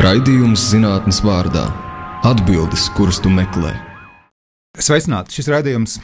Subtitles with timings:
[0.00, 1.66] Raidījums zinātnes vārdā-
[2.30, 3.74] atbildes, kuras tu meklē.
[4.80, 5.36] Sveicināti!
[5.36, 5.98] Šis raidījums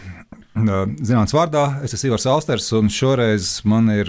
[0.55, 1.83] zinātnes vārdā.
[1.83, 4.07] Es esmu Ivars Alsters, un šoreiz man ir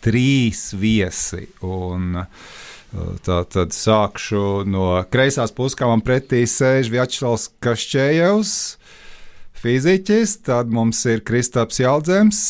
[0.00, 1.48] trīs viesi.
[1.62, 2.24] Un,
[3.22, 8.54] Tā tad sākšu no kreisās puses, kā man pretī sēž Vjačslavs Kašķējevs,
[9.62, 12.40] fiziķis, tad mums ir Kristaps Jaldzems,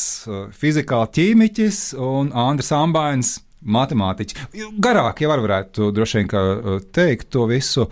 [0.57, 4.49] fizikāla ķīmiķis un Andris Ambains matemātiķis.
[4.81, 7.87] Garāk jau var varētu droši vien teikt to visu,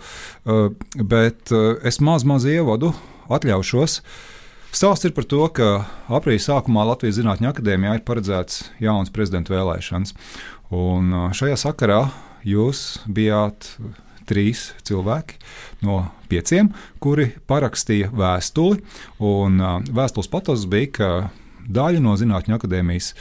[0.96, 1.54] bet
[1.86, 2.92] es maz, maz ievadu
[3.30, 4.00] atļaušos.
[4.70, 5.70] Stāsts ir par to, ka
[6.14, 10.14] aprīļa sākumā Latvijas Zinātņu akadēmijā ir paredzēts jauns prezidenta vēlēšanas.
[10.70, 12.04] Un šajā sakarā
[12.46, 13.72] jūs bijāt
[14.30, 15.40] trīs cilvēki
[15.86, 16.70] no pieciem,
[17.02, 18.78] kuri parakstīja vēstuli.
[19.26, 19.58] Un
[19.90, 21.10] vēstules patos bija, ka
[21.66, 23.14] daļa no Zinātņu akadēmijas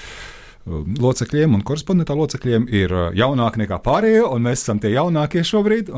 [0.67, 5.89] locekļiem un korespondentā locekļiem ir jaunāki nekā pārējie, un mēs esam tie jaunākie šobrīd.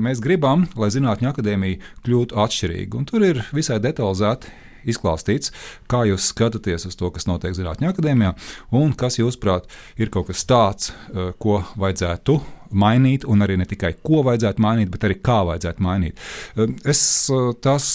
[0.00, 2.96] Mēs gribam, lai Zinātņu akadēmija kļūtu atšķirīga.
[2.96, 4.54] Un tur ir visai detalizēti
[4.86, 5.50] izklāstīts,
[5.90, 8.36] kā jūs skatāties uz to, kas notiek Zinātņu akadēmijā,
[8.78, 9.66] un kas, jūsuprāt,
[9.98, 10.92] ir kaut kas tāds,
[11.42, 12.38] ko vajadzētu
[12.76, 16.22] mainīt, un arī ne tikai ko vajadzētu mainīt, bet arī kā vajadzētu mainīt.
[16.86, 17.02] Es
[17.66, 17.88] tas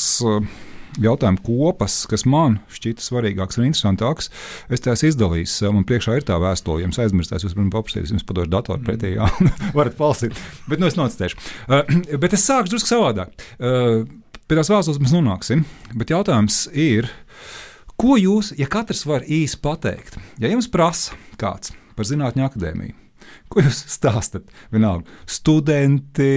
[0.99, 4.31] jautājumu kopas, kas man šķita svarīgāks un interesantāks,
[4.71, 5.75] es tās izdalīju sev.
[5.75, 9.29] Man priekšā ir tā vēstule, jums aizmirstās, jūs varat paprasīt, jums padošu datoru pretī, jā,
[9.77, 10.37] varat palsīt.
[10.71, 11.39] Bet nu es nocitēšu.
[11.67, 13.35] Uh, bet es sākšu drusku savādāk.
[13.57, 14.03] Uh,
[14.47, 17.09] pie tās vēstules mēs nonāksim, bet jautājums ir.
[18.01, 22.95] Ko jūs, ja katrs var īsi pateikt, ja jums prasa kāds par zinātņu akadēmiju,
[23.51, 24.47] ko jūs stāstat?
[24.73, 26.31] Vienalga, studenti,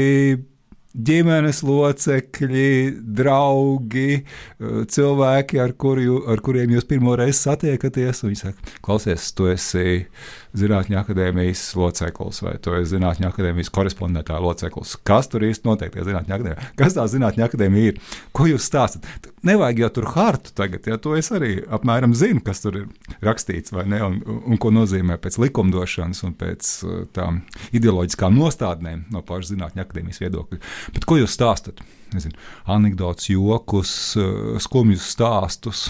[0.95, 2.71] ģimenes locekļi,
[3.19, 8.23] draugi, eh, cilvēki, ar, kuru, ar kuriem jūs pirmo reizi satiekaties.
[8.23, 10.07] Viņi saka, klausies, tu esi
[10.55, 14.95] Zinātņu akadēmijas loceklis vai tu esi Zinātņu akadēmijas korespondentā loceklis.
[15.03, 15.91] Kas tur īsti notiek?
[15.91, 16.69] Zinātņu akadēmija?
[16.79, 17.99] Kas tā Zinātņu akadēmija ir?
[18.31, 19.09] Ko jūs stāstat?
[19.45, 22.87] Nevajag jau tur hartu tagad, ja to es arī apmēram zinu, kas tur ir
[23.25, 27.43] rakstīts vai ne, un, un ko nozīmē pēc likumdošanas un pēc eh, tām
[27.75, 30.63] ideoloģiskām nostādnēm no pašas Zinātņu akadēmijas viedokļa.
[30.93, 31.81] Bet ko jūs stāstat?
[32.15, 32.37] Nezinu,
[32.71, 35.89] anekdotus, jokus, eh, skumjus stāstus,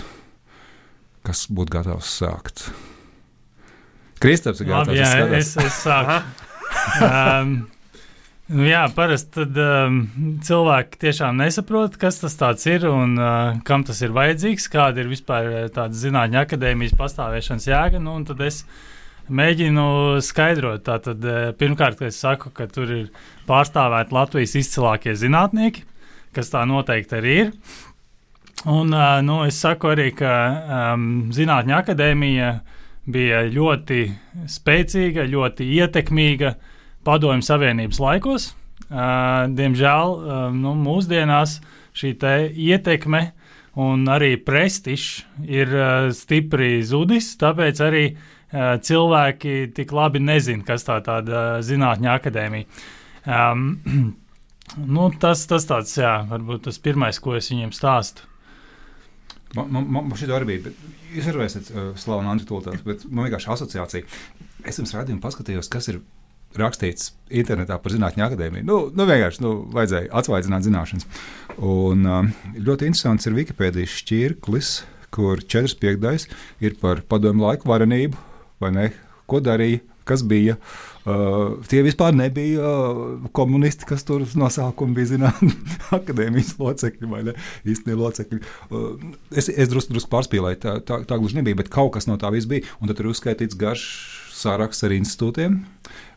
[1.27, 2.69] kas būtu gatavs sākt.
[4.23, 4.97] Kristaps ir gatavs.
[4.97, 6.23] Labi, jā, es, es sāku.
[7.05, 7.57] um,
[8.45, 10.03] Nu jā, parasti tad, um,
[10.45, 15.49] cilvēki tiešām nesaprot, kas tas ir un uh, kam tas ir vajadzīgs, kāda ir vispār
[15.73, 18.03] tāda zinātņu akadēmijas pastāvēšanas jēga.
[18.05, 18.67] Nu, tad es
[19.29, 19.87] mēģinu
[20.25, 20.85] skaidrot.
[20.87, 21.25] Tātad,
[21.61, 23.09] pirmkārt, es saku, ka tur ir
[23.49, 25.85] pārstāvēti Latvijas izcilākie zinātnieki,
[26.35, 27.53] kas tā noteikti arī ir.
[28.65, 30.33] Un uh, nu, es saku arī, ka
[30.95, 32.51] um, Zinātņu akadēmija
[33.13, 34.07] bija ļoti
[34.49, 36.55] spēcīga, ļoti ietekmīga
[37.05, 38.47] Padomju Savienības laikos.
[38.89, 41.59] Uh, diemžēl uh, nu, mūsdienās
[41.95, 42.15] šī
[42.71, 43.27] ietekme
[43.81, 48.05] un arī prestižs ir uh, stipri zudis, tāpēc arī
[48.55, 52.85] cilvēki tik labi nezina, kas tā tāda zinātņu akadēmija.
[53.25, 53.67] Um,
[54.97, 58.29] nu, tas, tas tāds, jā, varbūt tas pirmais, ko es viņiem stāstu.
[59.55, 60.75] Man, man, man šī arī bija.
[61.15, 64.07] Jūs arī esat uh, slavens antitūlētājs, bet man vienkārši asociācija.
[64.67, 66.01] Es jums rādīju un paskatījos, kas ir
[66.59, 68.67] rakstīts internetā par zinātņu akadēmiju.
[68.67, 71.07] Nu, nu vienkārši nu, vajadzēja atsvaidzināt zināšanas.
[71.59, 74.75] Un, uh, ļoti interesants ir Wikipēdijas šķirklis,
[75.15, 76.29] kur 4.5.
[76.67, 78.19] ir par padomu laiku varenību,
[78.63, 78.87] vai ne?
[79.31, 80.57] Ko darīja, kas bija.
[81.05, 85.53] Uh, tie vispār nebija uh, komunisti, kas tur no sākuma bija zinātnē,
[85.99, 88.41] akadēmijas locekļi vai īstenībā locekļi.
[88.71, 88.91] Uh,
[89.37, 92.33] es es drusku drus pārspīlēju, tā, tā, tā gluži nebija, bet kaut kas no tā
[92.35, 92.69] viss bija.
[92.81, 93.87] Un tad tur ir uzskaitīts garš
[94.35, 95.63] saraksts ar institūtiem.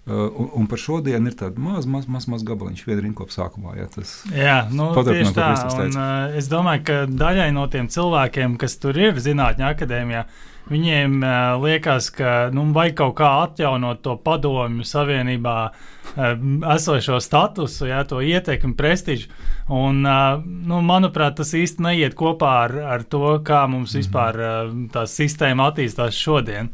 [0.08, 3.76] Uh, un, un par šodienu ir tāds mazs, mazs, mazs maz gabaliņš, viena rinkopa sākumā.
[3.76, 5.50] Jā, tas jā, nu, tieši tā.
[5.84, 10.24] Un, uh, es domāju, ka daļai no tiem cilvēkiem, kas tur ir zinātņu akadēmijā,
[10.70, 16.46] viņiem uh, liekas, ka nu, vajag kaut kā atjaunot to padomju savienībā uh,
[16.76, 19.32] esošo statusu, jā, to ietekmi, prestižu.
[19.74, 24.04] Un, uh, nu, manuprāt, tas īsti neiet kopā ar, ar to, kā mums mhm.
[24.04, 26.72] vispār uh, tā sistēma attīstās šodien.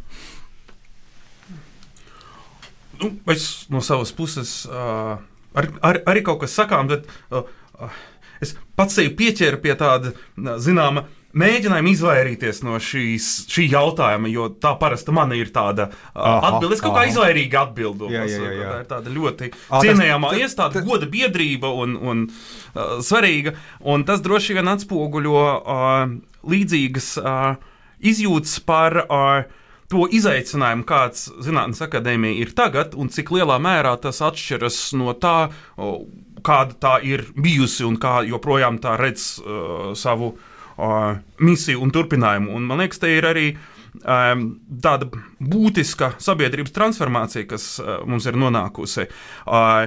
[3.02, 5.18] Nu, es no savas puses uh,
[5.58, 7.44] ar, ar, arī kaut kas sakām, bet uh,
[7.82, 7.98] uh,
[8.44, 10.14] es pats sevi pieķēru pie tāda
[10.62, 11.08] zināma.
[11.34, 16.76] Mēģinājām izvairīties no šīs, šī jautājuma, jo tā parasti man ir tāda atbilde.
[16.76, 18.12] Es kaut kā izvairīgi atbildu.
[18.14, 18.68] Jā, jā, jā, jā.
[18.68, 23.56] Tā ir tāda ļoti cienījama iestāde, goda biedrība un, un uh, svarīga.
[23.82, 26.14] Un tas droši vien atspoguļo uh,
[26.54, 27.58] līdzīgas uh,
[28.14, 34.22] izjūtas par uh, to izaicinājumu, kāds Zinātnes akadēmija ir tagad, un cik lielā mērā tas
[34.22, 35.50] atšķiras no tā,
[36.46, 40.50] kāda tā ir bijusi un kā joprojām tā redz uh, savu uh,
[41.44, 42.54] misiju un turpinājumu.
[42.58, 44.46] Un, man liekas, te ir arī um,
[44.84, 45.10] tāda
[45.40, 49.08] būtiska sabiedrības transformācija, kas uh, mums ir nonākusi.
[49.46, 49.86] Uh,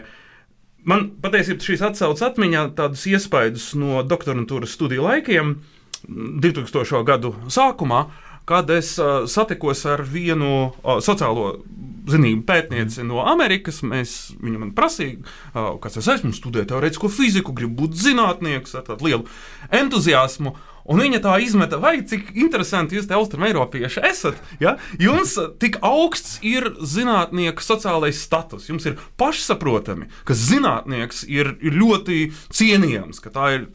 [0.87, 5.59] man patiesībā šīs atsaucas atmiņā tādus iespaidus no doktorantūras studiju laikiem
[6.07, 7.03] 2000.
[7.09, 8.07] gadu sākumā.
[8.07, 11.49] Uh, kad es uh, satikos ar vienu uh, sociālo
[12.07, 13.81] zinību pētnieci no Amerikas.
[13.83, 18.87] Mēs, viņa man prasīja, uh, kas es esmu, studēju teorētisko fiziku, gribu būt zinātnieks ar
[18.87, 19.27] tādu lielu
[19.75, 20.55] entuziasmu.
[20.87, 24.39] Un viņa tā izmeta, vai cik interesanti jūs, austrumēropieši, esat.
[24.63, 24.77] Ja?
[25.03, 28.69] Jums tik augsts ir zinātnieka sociālais status.
[28.71, 33.67] Jums ir pašsaprotami, ka zinātnieks ir, ir ļoti cienījams, ka tā ir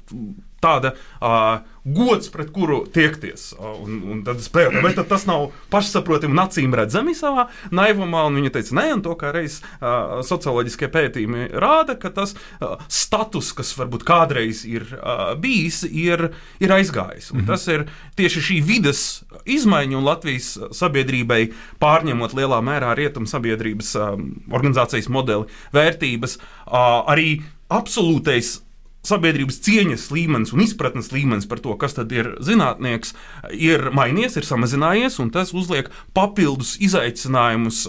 [0.61, 3.51] tāda uh, gods, pret kuru tiekties.
[3.57, 8.27] Un, un tad es pētīju, vai tas nav pašsaprotami un acīm redzami savā naivumā.
[8.31, 13.51] Viņa teica, nē, un to kā reiz uh, socioloģiskie pētījumi rāda, ka tas uh, status,
[13.57, 16.29] kas varbūt kādreiz ir uh, bijis, ir,
[16.61, 17.31] ir aizgājis.
[17.33, 17.47] Un -hmm.
[17.49, 24.43] Tas ir tieši šī vidas izmaiņa un Latvijas sabiedrībai pārņemot lielā mērā rietumu sabiedrības um,
[24.51, 28.61] organizācijas modeli, vērtības, uh, arī absolūtais
[29.05, 33.15] sabiedrības cieņas līmenis un izpratnes līmenis par to, kas ir zinātnieks,
[33.57, 37.87] ir mainījies, ir samazinājies, un tas uzliek papildus izaicinājumus.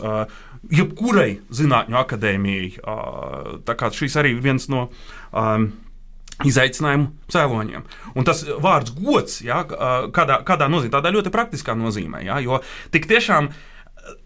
[0.73, 2.67] Jebkurai zinātņu akadēmijai.
[3.67, 4.85] Tā kā šis arī ir viens no
[5.35, 5.65] um,
[6.47, 7.83] izaicinājumu cēloņiem.
[8.15, 12.61] Un tas vārds gods, ja, kādā, kādā nozīmē, tādā ļoti praktiskā nozīmē, ja, jo
[12.95, 13.61] tik tiešām uh,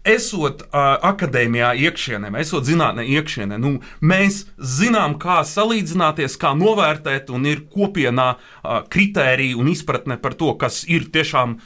[0.07, 7.47] esot uh, akadēmijā iekšienē, esot zinātnē iekšienē, nu, mēs zinām, kā salīdzināties, kā novērtēt, un
[7.49, 11.57] ir kopienā uh, kritērija un izpratne par to, kas ir tiešām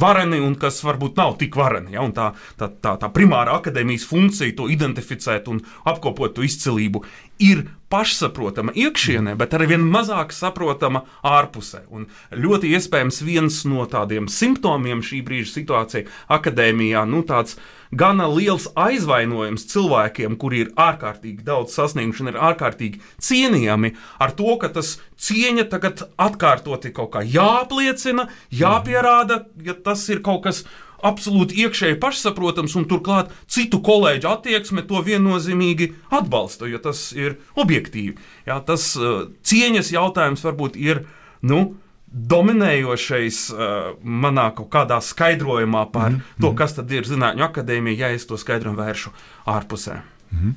[0.00, 1.94] vareni un kas varbūt nav tik vareni.
[1.94, 2.04] Ja?
[2.06, 7.04] Un tā, tā, tā, tā primāra akadēmijas funkcija, to identificēt un apkopot to izcilību,
[7.42, 11.84] ir pašsaprotama iekšienē, bet arī vien mazāk saprotama ārpusē.
[11.94, 17.54] Un ļoti iespējams viens no tādiem simptomiem šī brīža situācijā akadēmijā, nu tāds
[17.94, 24.56] gana liels aizvainojums cilvēkiem, kuri ir ārkārtīgi daudz sasnieguši un ir ārkārtīgi cienījami, ar to,
[24.58, 30.64] ka tas cieņa tagad atkārtoti kaut kā jāapliecina, jāpierāda, ja tas ir kaut kas
[31.04, 38.16] absolūti iekšēji pašsaprotams, un turklāt citu kolēģu attieksme to viennozīmīgi atbalsta, jo tas ir objektīvi.
[38.48, 41.04] Jā, tas uh, cieņas jautājums varbūt ir.
[41.44, 41.74] Nu,
[42.14, 43.62] dominējošais uh,
[44.00, 46.40] manā kaut kādā skaidrojumā par mm -hmm.
[46.40, 49.10] to, kas tad ir Zinātņu akadēmija, ja es to skaidrojumu vēršu
[49.46, 50.00] ārpusē.
[50.30, 50.54] Mm -hmm.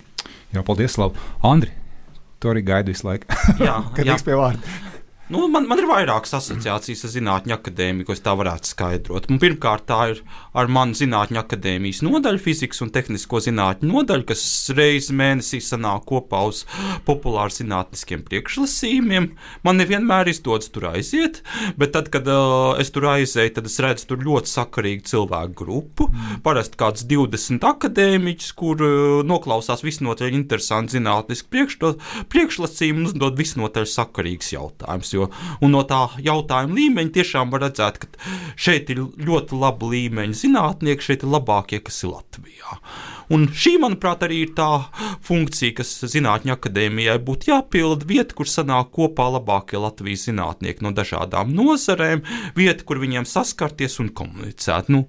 [0.54, 1.14] Jā, paldies, Lau.
[1.44, 1.72] Andri,
[2.40, 3.26] tu arī gaidi visu laiku.
[3.60, 4.60] Jā, kad tiks pie vārda.
[5.27, 9.25] Nu, man, man ir vairākas asociācijas ar zinātņu akadēmiju, ko es tā varētu skaidrot.
[9.27, 10.21] Un pirmkārt, tā ir
[10.56, 14.44] ar manu zinātņu akadēmijas nodaļu, fizikas un tehnisko zinātņu nodaļu, kas
[14.77, 16.62] reizes mēnesī sanāk kopā uz
[17.09, 19.27] populāru zinātniskiem priekšlasījumiem.
[19.68, 21.41] Man nevienmēr izdodas tur aiziet,
[21.75, 26.07] bet tad, kad uh, es tur aizēju, tad es redzu tur ļoti sakarīgu cilvēku grupu.
[26.47, 31.68] Parasti kāds 20 akadēmiķus, kur uh, noklausās visnotaļ interesanti zinātniski
[32.31, 35.17] priekšlasījumi un uzdod visnotaļ sakarīgs jautājums.
[35.18, 35.28] Jo,
[35.66, 41.25] no tā jautājuma līmeņa tiešām var redzēt, ka šeit ir ļoti laba līmeņa zinātnieki, šeit
[41.25, 42.78] ir labākie, kas ir Latvijā.
[43.34, 44.69] Un šī, manuprāt, arī ir tā
[45.28, 48.08] funkcija, kas Zinātņu akadēmijai būtu jāpilda.
[48.08, 52.24] Vieta, kur sanāk kopā labākie Latvijas zinātnieki no dažādām nozarēm,
[52.56, 54.94] vieta, kur viņiem saskarties un komunicēt.
[54.94, 55.06] Nu,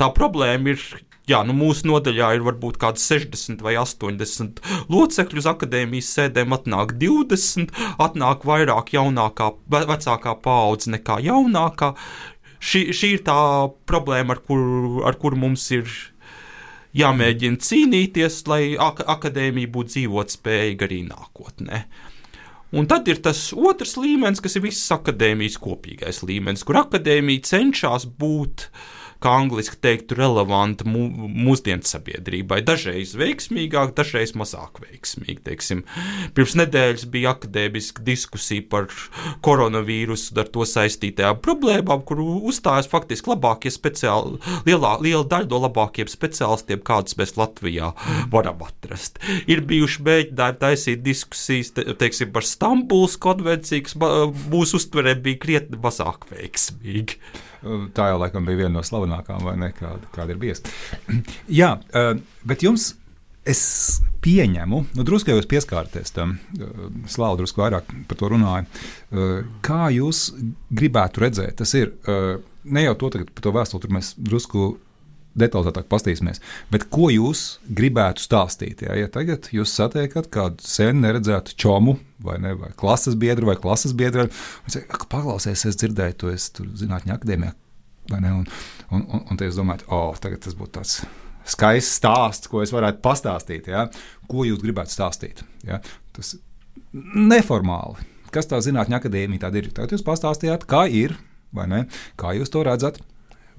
[0.00, 0.84] tā problēma ir
[1.24, 4.58] Jā, nu mūsu nodaļā ir varbūt kaut kādi 60 vai 80
[4.92, 7.70] locekļi uz akadēmijas sēdēm, atnāk 20,
[8.04, 11.94] atnāk vairāk jaunākā, vecākā paudze nekā jaunākā.
[12.60, 13.36] Šī, šī ir tā
[13.88, 15.88] problēma, ar kuru ar kur mums ir
[17.00, 21.80] jāmēģina cīnīties, lai ak akadēmija būtu dzīvot spējīga arī nākotnē.
[22.76, 28.04] Un tad ir tas otrs līmenis, kas ir visas akadēmijas kopīgais līmenis, kur akadēmija cenšas
[28.20, 28.84] būt uh,
[29.24, 32.60] kā angliski teiktu, relevanta mu, mūsdienu sabiedrībai.
[32.66, 35.40] Dažreiz veiksmīgāk, dažreiz mazāk veiksmīgi.
[35.44, 35.82] Teiksim.
[36.36, 38.88] Pirms nedēļas bija akadēmiska diskusija par
[39.44, 46.10] koronavīrusu, ar to saistītajām problēmām, kur uzstājas faktiski labākie speciāli, lielā, liela daļa no labākajiem
[46.12, 47.92] speciālistiem, kādus mēs Latvijā
[48.32, 49.20] varam atrast.
[49.50, 53.98] Ir bijuši mēģinājumi taisīt diskusijas te, teiksim, par Stambulas konvenciju, kas
[54.52, 57.20] mūsu uztverē bija krietni mazāk veiksmīgi.
[57.96, 59.70] Tā jau laikam bija viena no slavenākajām, vai ne?
[59.76, 60.74] Kāda, kāda ir bijusi.
[61.60, 62.12] Jā, eh,
[62.46, 62.94] bet jums.
[63.44, 66.78] Es pieņemu, nu, drusku jau pieskārties tam, eh,
[67.12, 68.64] Slāva drusku vairāk par to runāja.
[69.12, 70.30] Eh, kā jūs
[70.72, 71.92] gribētu redzēt, tas ir
[72.64, 74.62] ne jau to, ka par to vēstuli tur mēs drusku
[75.38, 76.40] detalizētāk paskatīsimies.
[76.72, 78.84] Bet ko jūs gribētu stāstīt?
[78.86, 83.58] Ja, ja tagad jūs satiekat kādu sen neredzētu čomu, vai, ne, vai klases biedru, vai
[83.60, 86.34] klases biedru, un sakat, paklausies, es dzirdēju, to
[86.84, 87.54] zinātņu akadēmijā.
[88.12, 88.46] Un, un,
[89.02, 90.98] un, un es domāju, oh, tagad tas būtu tāds
[91.48, 93.70] skaists stāsts, ko es varētu pastāstīt.
[93.72, 93.86] Ja?
[94.30, 95.44] Ko jūs gribētu stāstīt?
[95.66, 95.80] Ja?
[96.16, 96.34] Tas
[96.94, 98.04] neformāli.
[98.34, 99.70] Kas tā zinātņu akadēmija tāda ir?
[99.74, 101.16] Tagad jūs pastāstījāt, kā ir,
[101.54, 101.82] vai ne?
[102.20, 103.00] Kā jūs to redzat?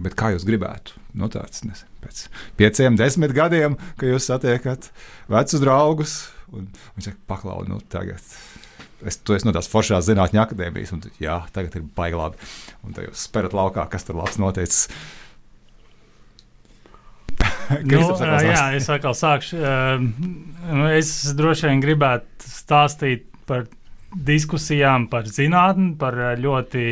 [0.02, 0.98] Bet kā jūs gribētu?
[1.16, 2.26] Nu, tāds, ne, pēc
[2.60, 4.90] pieciem, desmit gadiem, kad jūs satiekat
[5.32, 6.16] vecus draugus,
[6.52, 8.20] un viņš saka, paklau, nu, tagad.
[9.06, 12.50] Es, tu esi no tās foršās zinātņu akadēmijas, un jā, tagad ir baigi labi.
[12.84, 14.90] Un tad jūs sperat laukā, kas tur labs noticis.
[17.88, 19.60] nu, jā, es atkal sākšu.
[20.96, 23.68] Es droši vien gribētu stāstīt par
[24.16, 26.88] diskusijām par zinātni, par ļoti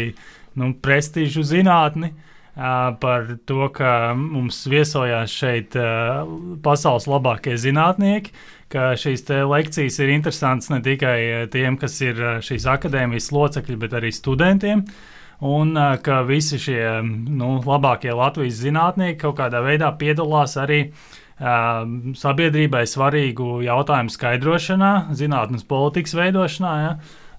[0.59, 2.13] nu, prestižu zinātni.
[2.13, 5.77] Uh, par to, ka mums viesojās šeit
[6.65, 8.33] pasaules labākie zinātnieki,
[8.69, 14.13] ka šīs lekcijas ir interesantas ne tikai tiem, kas ir šīs akadēmijas locekļi, bet arī
[14.13, 14.85] studentiem.
[15.43, 15.73] Un
[16.05, 20.85] ka visi šie nu, labākie Latvijas zinātnieki kaut kādā veidā piedalās arī
[21.41, 26.73] sabiedrībai svarīgu jautājumu skaidrošanā, zinātnes politikas veidošanā.
[26.83, 26.93] Ja?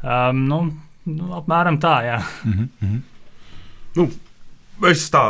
[0.05, 0.61] Um, nu,
[1.09, 2.19] nu, apmēram tā, jā.
[2.45, 3.01] Mm -hmm.
[3.97, 4.09] nu,
[4.91, 5.25] es tā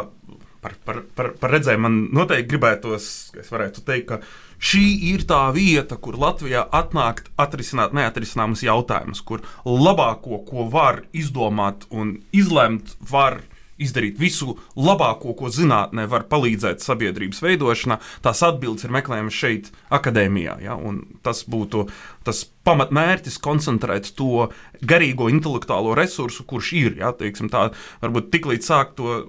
[0.64, 5.42] par, par, par, par redzējumu man noteikti gribētos, es varētu teikt, ka šī ir tā
[5.52, 13.42] vieta, kur Latvijā atnākt atrisināt neatrisināmus jautājumus, kur labāko, ko var izdomāt un izlemt, var
[13.80, 20.58] izdarīt visu labāko, ko zinātnē var palīdzēt sabiedrības veidošanā, tās atbildes ir meklējamas šeit, akadēmijā.
[20.64, 20.78] Ja?
[21.26, 21.88] Tas būtu
[22.26, 24.48] tas pamatmērķis koncentrēt to
[24.84, 26.98] garīgo intelektuālo resursu, kurš ir.
[27.02, 27.12] Ja?
[27.18, 27.68] Teiksim, tā,
[28.04, 29.24] varbūt tiklīdz sāk to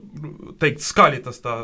[0.61, 1.59] teikt skaļi, tas tā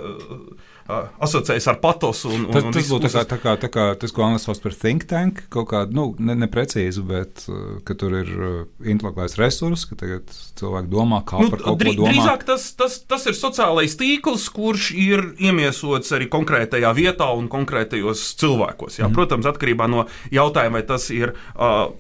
[0.88, 2.32] asociējas ar patosu.
[2.32, 4.50] Un, un, tas, un tas būtu tā kā, tā kā, tā kā tas, ko angļuiski
[4.50, 7.46] sauc par think tank, kaut kādu nu, ne, neprecīzu, bet
[7.88, 8.32] ka tur ir
[8.82, 12.18] intelektuālais resurs, ka tagad cilvēki domā, kā nu, par kaut drī, ko domāt.
[12.18, 18.24] Drīzāk tas, tas, tas ir sociālais tīkls, kurš ir iemiesots arī konkrētajā vietā un konkrētajos
[18.42, 19.02] cilvēkos.
[19.02, 19.10] Jā.
[19.10, 19.18] Mm.
[19.18, 21.36] Protams, atkarībā no jautājuma, vai tas ir.
[21.56, 21.92] Uh,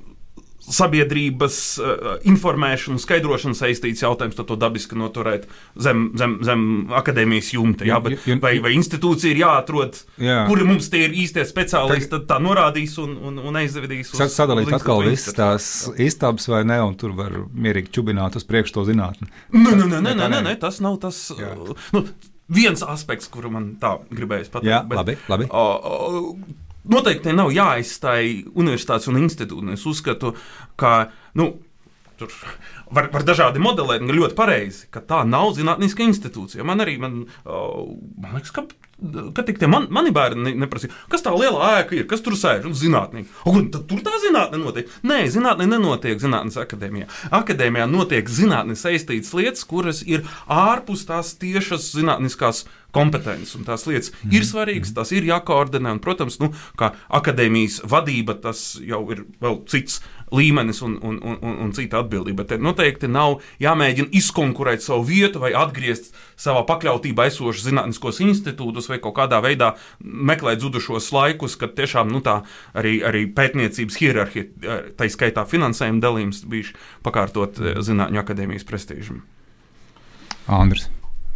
[0.62, 6.66] sabiedrības uh, informēšanu, skaidrošanu saistīts jautājums, tad to dabiski noturēt zem, zem, zem
[6.98, 7.88] akadēmijas jumta.
[7.88, 10.42] Jā, bet, vai, vai institūcija ir jāatrod, jā.
[10.50, 14.14] kuri mums tie ir īstie speciālisti, tad tā norādīs un, un, un aizvedīs.
[14.16, 18.80] Uz, sadalīt atkal visas tās istabas vai ne, un tur var mierīgi čubināt uz priekšu
[18.80, 19.32] to zinātni.
[19.56, 21.30] Nē, nē, nē, nē, nē, nē, tas nav tas.
[21.38, 21.56] Jā.
[21.96, 22.06] Nu,
[22.52, 24.72] viens aspekts, kuru man tā gribējās pateikt.
[24.72, 25.48] Jā, bet, labi, labi.
[25.50, 26.36] O, o,
[26.90, 29.76] Noteikti nav jāaizstāj universitātes un institūti.
[29.76, 30.34] Es uzskatu,
[30.80, 31.52] ka nu,
[32.18, 32.34] tur
[32.96, 36.68] var, var dažādi modelēt, un ļoti pareizi, ka tā nav zinātniska institūcija.
[36.68, 38.68] Man arī, man, man liekas, ka
[39.34, 42.68] kad tik tie man, mani bērni neprasīja, kas tā liela ēka ir, kas tur sēž
[42.70, 43.30] un zinātnīgi.
[43.50, 44.92] Un tad tur tā zinātne notiek.
[45.08, 47.10] Nē, zinātne nenotiek zinātnes akadēmijā.
[47.42, 53.56] Akadēmijā notiek zinātnes saistītas lietas, kuras ir ārpus tās tiešas zinātniskās kompetences.
[53.58, 54.36] Un tās lietas mm.
[54.38, 55.96] ir svarīgas, tās ir jākoordinē.
[55.98, 60.02] Un, protams, nu, kā akadēmijas vadība, tas jau ir vēl cits
[60.36, 62.46] līmenis un, un, un, un, cita atbildība.
[62.48, 69.02] Te noteikti nav jāmēģina izkonkurēt savu vietu vai atgriezt savā pakļautībā esošus zinātniskos institūtus vai
[69.04, 72.42] kaut kādā veidā meklēt zudušos laikus, kad tiešām nu, tā
[72.78, 76.72] arī, arī pētniecības hierarhija, tā izskaitā finansējuma dalījums, bija
[77.06, 79.24] pakārtot eh, Zinātņu akadēmijas prestižam.
[80.52, 80.90] Andris.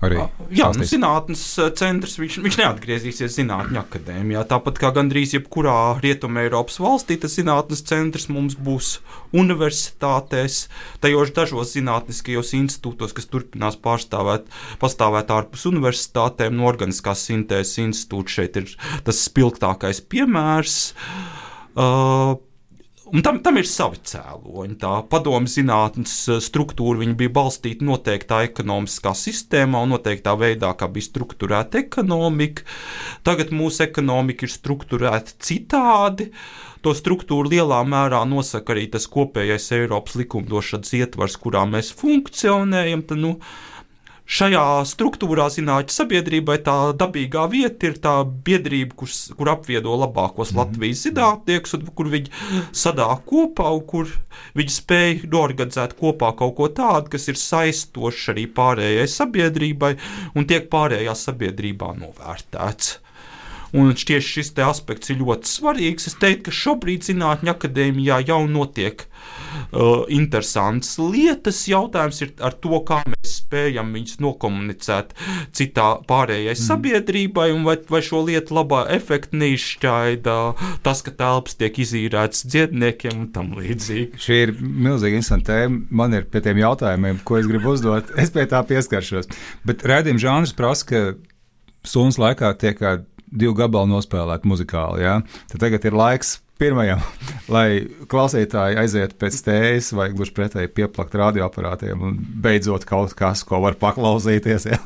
[0.04, 0.18] Arī
[0.52, 1.42] Jā, nu, zinātnīs
[1.80, 4.42] centrs viņš, viņš neatgriezīsies zinātņu akadēmijā.
[4.50, 8.98] Tāpat kā gandrīz jebkurā rietumē Eiropas valstī, tas zinātnīs centrs mums būs
[9.36, 10.66] universitātēs,
[11.04, 14.52] tajos dažos zinātniskajos institūtos, kas turpinās pārstāvēt,
[14.84, 16.58] pastāvēt ārpus universitātēm.
[16.60, 18.76] No organiskās sintēzes institūta šeit ir
[19.08, 20.82] tas spilgtākais piemērs.
[21.76, 22.36] Uh,
[23.14, 24.80] Un tam, tam ir savi cēloņi.
[24.82, 31.12] Tā padomu zinātnes eh, struktūra bija balstīta noteiktā ekonomiskā sistēmā un noteiktā veidā, kā bija
[31.12, 32.66] strukturēta ekonomika.
[33.28, 36.32] Tagad mūsu ekonomika ir strukturēta citādi.
[36.86, 43.06] To struktūru lielā mērā nosaka arī tas kopējais Eiropas likumdošanas ietvars, kurā mēs funkcionējam.
[43.10, 43.36] Tad, nu,
[44.26, 50.62] šajā struktūrā zinātnē sabiedrībai tā dabīgā vieta ir tā biedrība, kur, kur apviedo labākos mm.
[50.62, 52.34] Latvijas zinātniekus, kur viņi
[52.76, 54.12] sadāk kopā, un kur
[54.58, 59.96] viņi spēj norganizēt kopā kaut ko tādu, kas ir saistošs arī pārējai sabiedrībai
[60.36, 63.00] un tiek pārējā sabiedrībā novērtēts.
[63.76, 66.08] Un tieši šis aspekts ir ļoti svarīgs.
[66.08, 69.04] Es teiktu, ka šobrīd Zinātņu akadēmijā jau notiek
[69.56, 71.64] uh, interesantas lietas.
[71.70, 75.14] Jautājums ir ar to, kā mēs spējam viņus nokomunicēt
[75.56, 76.62] citā pārējai mm.
[76.62, 80.38] sabiedrībai, un vai, vai šo lietu labā efekta neizšķaida
[80.86, 84.22] tas, ka telpas tiek izīrētas dziedniekiem un tam līdzīgi.
[84.22, 85.82] Šī ir milzīgi interesanta tēma.
[86.02, 88.14] Man ir pie tiem jautājumiem, ko es gribu uzdot.
[88.22, 89.30] Es pie tā pieskaršos.
[89.68, 91.04] Bet redzējuma žanrs prasa, ka
[91.86, 92.82] stundas laikā tiek
[93.26, 95.06] divi gabali nospēlēti muzikāli.
[95.06, 95.20] Ja?
[95.52, 97.04] Tad tagad ir laiks pirmajam,
[97.56, 103.62] lai klausītāji aiziet pēc tējas, vai gluži pretēji pieplakt radioaparātiem un beidzot kaut kas, ko
[103.66, 104.70] var paklausīties.
[104.72, 104.80] Ja?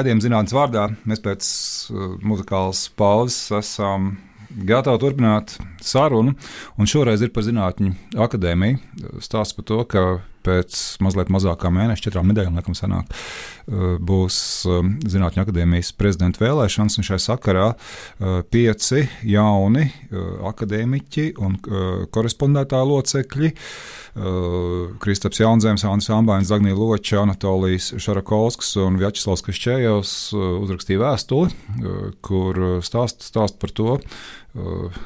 [0.00, 1.46] Šis raidījums zinātnīs vārdā mēs pēc
[1.92, 4.14] uh, muzikālas pauzes esam
[4.48, 6.32] gatavi turpināt sarunu.
[6.80, 8.78] Un šoreiz ir par Zinātņu akadēmiju.
[9.20, 10.04] Stāsts par to, ka
[10.48, 13.12] pēc mazliet mazāk kā mēneša, četrām nedēļām, laikam, sanāk,
[13.70, 14.36] būs
[14.68, 16.98] um, Zinātņu akadēmijas prezidenta vēlēšanas.
[17.00, 19.86] Un šai sakarā uh, pieci jauni
[20.50, 21.56] akadēmiķi un
[22.12, 23.50] korespondētāji locekļi.
[25.00, 31.54] Kristaps Jaunzēns, Andris Ambāns, Zagnija Loča, Anatolijas Šarakovskis un Vjačeslavs Kašķējos uzrakstīja vēstuli,
[32.26, 34.00] kur stāst, stāst par to,
[34.49, 34.49] Eh,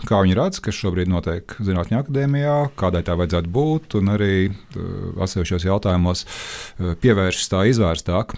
[0.09, 4.37] kā viņi redz, kas šobrīd notiek Zinātņu akadēmijā, kādai tā vajadzētu būt, un arī
[5.21, 6.25] atsevišķos jautājumos
[7.03, 8.33] pievēršas tā izvērstāk,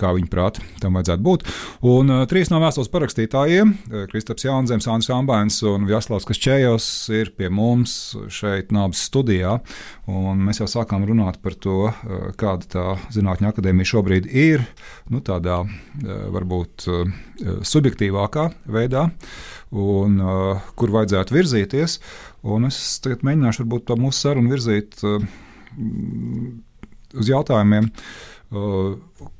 [0.00, 1.44] kā viņi prāt tam vajadzētu būt.
[1.92, 3.74] Un trīs no vēstules parakstītājiem-
[4.12, 6.88] Kristaps Jaunzems, Andris Ambains un Vjaslavs Kašķējos-
[7.20, 9.60] ir pie mums šeit Nābas studijā,
[10.10, 11.90] un mēs jau sākām runāt par to,
[12.38, 14.62] kāda tā Zinātņu akadēmija šobrīd ir,
[15.10, 15.62] nu tādā
[16.34, 16.86] varbūt
[17.66, 19.08] subjektīvākā veidā
[19.74, 20.20] un
[20.78, 21.98] kur vajadzētu virzīties.
[22.46, 25.02] Un es tagad mēģināšu to mūsu sarunu virzīt
[27.16, 27.90] uz jautājumiem.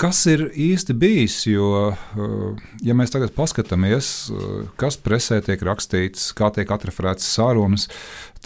[0.01, 1.35] Kas ir īsti bijis?
[1.51, 7.85] Jo, uh, ja mēs tagad paskatāmies, uh, kas presē tiek rakstīts, kā tiek atreferētas sarunas,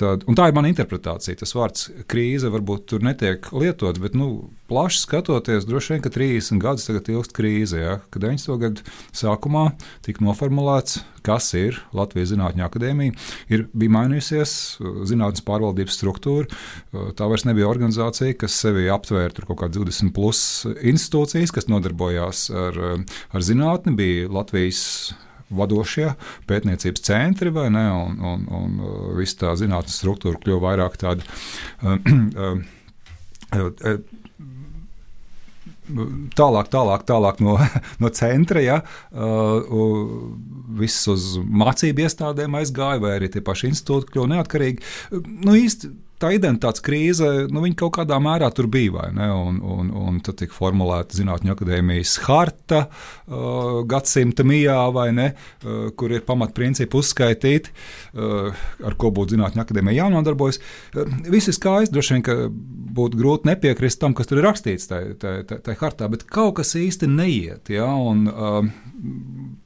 [0.00, 1.38] tad, un tā ir mana interpretācija.
[1.38, 6.62] Tas vārds krīze varbūt tur netiek lietots, bet nu, plaši skatoties, droši vien, ka 30
[6.62, 7.78] gadus tagad ilgst krīze.
[7.78, 7.96] Ja?
[8.10, 8.58] Kad 90.
[8.62, 8.84] gadu
[9.16, 9.68] sākumā
[10.06, 13.14] tika noformulēts, kas ir Latvijas Zinātņu akadēmija,
[13.52, 14.54] ir bija mainījusies
[15.10, 16.60] zinātnes pārvaldības struktūra.
[17.18, 20.40] Tā vairs nebija organizācija, kas sevi aptvēra kaut kādas 20 plus
[21.20, 22.78] institūcijas, kas nodarbojās ar,
[23.32, 25.14] ar zinātni, bija Latvijas
[25.50, 26.14] vadošie
[26.46, 27.90] pētniecības centri, vai ne?
[27.90, 31.22] Un, un, un uh, viss tā zinātnīs struktūra kļuva vairāk tāda.
[31.82, 32.62] Uh,
[36.38, 37.56] tālāk, tālāk, tālāk no,
[38.02, 38.62] no centra.
[38.62, 38.78] Ja,
[40.78, 44.86] viss uz mācību iestādēm aizgāja, vai arī tie paši institūti kļuva neatkarīgi.
[45.42, 49.08] Nu, īsti, tā identitātes krīze, nu, viņa kaut kādā mērā tur bija.
[49.10, 54.78] Un, un, un tad tika formulēta Zinātņu akadēmijas harta uh, gadsimta mijā,
[55.16, 57.72] ne, uh, kur ir pamatprincipi uzskaitīti,
[58.14, 60.60] uh, ar ko būtu Zinātņu akadēmija jānodarbojas.
[60.94, 62.38] Uh, viss ir skaisti, droši vien, ka
[63.00, 67.72] būtu grūti nepiekrist tam, kas tur ir rakstīts tajā hartā, bet kaut kas īsti neiet.
[67.72, 68.70] Ja, un, uh,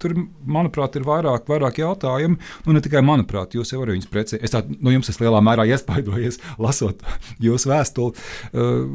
[0.03, 0.15] tur,
[0.47, 2.39] manuprāt, ir vairāk, vairāk jautājumu.
[2.67, 4.45] Nu, ne tikai manuprāt, jūs jau arī viņus precizējat.
[4.47, 7.03] Es tā, nu, jums esmu lielā mērā iespaidojies, lasot
[7.43, 8.27] jūsu vēstuli.
[8.53, 8.87] Uh,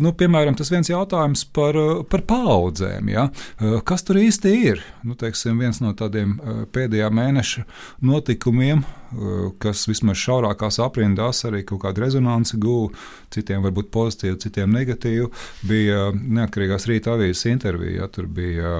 [0.00, 3.12] nu, piemēram, tas viens jautājums par, uh, par paudzēm.
[3.12, 3.28] Ja?
[3.58, 4.84] Uh, kas tur īsti ir?
[5.06, 7.66] Nu, teiksim, viens no tādiem uh, pēdējā mēneša
[8.06, 8.84] notikumiem,
[9.62, 12.92] kas vismaz šaurākās aprindās arī kaut kādu rezonanci guva,
[13.34, 15.28] citiem varbūt pozitīvu, citiem negatīvu,
[15.66, 18.04] bija neatkarīgās rīta avīzes intervija.
[18.04, 18.08] Ja?
[18.10, 18.72] Tur bija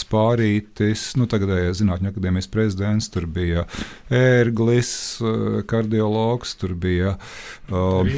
[0.00, 3.66] Spārītis, nu, tagadējais Zinātņu akadēmijas prezidents, tur bija
[4.12, 4.94] Ērglis,
[5.68, 8.16] kardiologs, tur bija uh,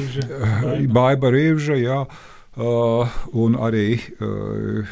[0.95, 1.81] Baiba Rīvža.
[1.81, 4.87] Jā, Uh, un arī uh,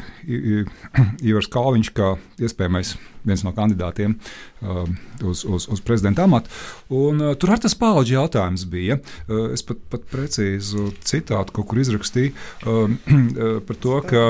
[1.28, 4.84] Ivars Kalniņš, kā iespējamais viens no kandidātiem uh,
[5.24, 6.52] uz, uz, uz prezidenta amatu.
[6.92, 8.98] Un, uh, tur arī tas paudžu jautājums bija.
[9.24, 12.34] Uh, es pat, pat precīzu citātu kaut kur izrakstīju
[12.68, 14.26] uh, par to, ka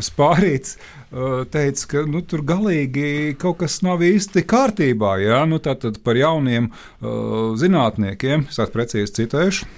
[0.00, 5.18] Spārīts uh, teica, ka nu, tur galīgi kaut kas nav īsti kārtībā.
[5.26, 5.44] Ja?
[5.48, 9.68] Nu, Tātad par jauniem uh, zinātniekiem, es tādu precīzi citēšu.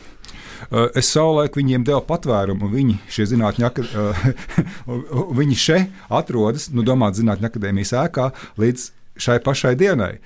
[0.70, 4.24] Eh, es savulaik viņiem devu patvērumu, un viņi šie zinātņu, eh,
[5.40, 8.88] viņi šeit atrodas, nu, domāt, zinātņu akadēmijas ēkā līdz
[9.20, 10.16] šai pašai dienai.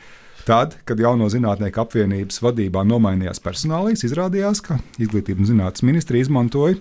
[0.48, 6.78] Tad, kad jauno zinātnieku apvienības vadībā nomainījās personālīs, izrādījās, ka Izglītības un zinātnes ministrija izmantoja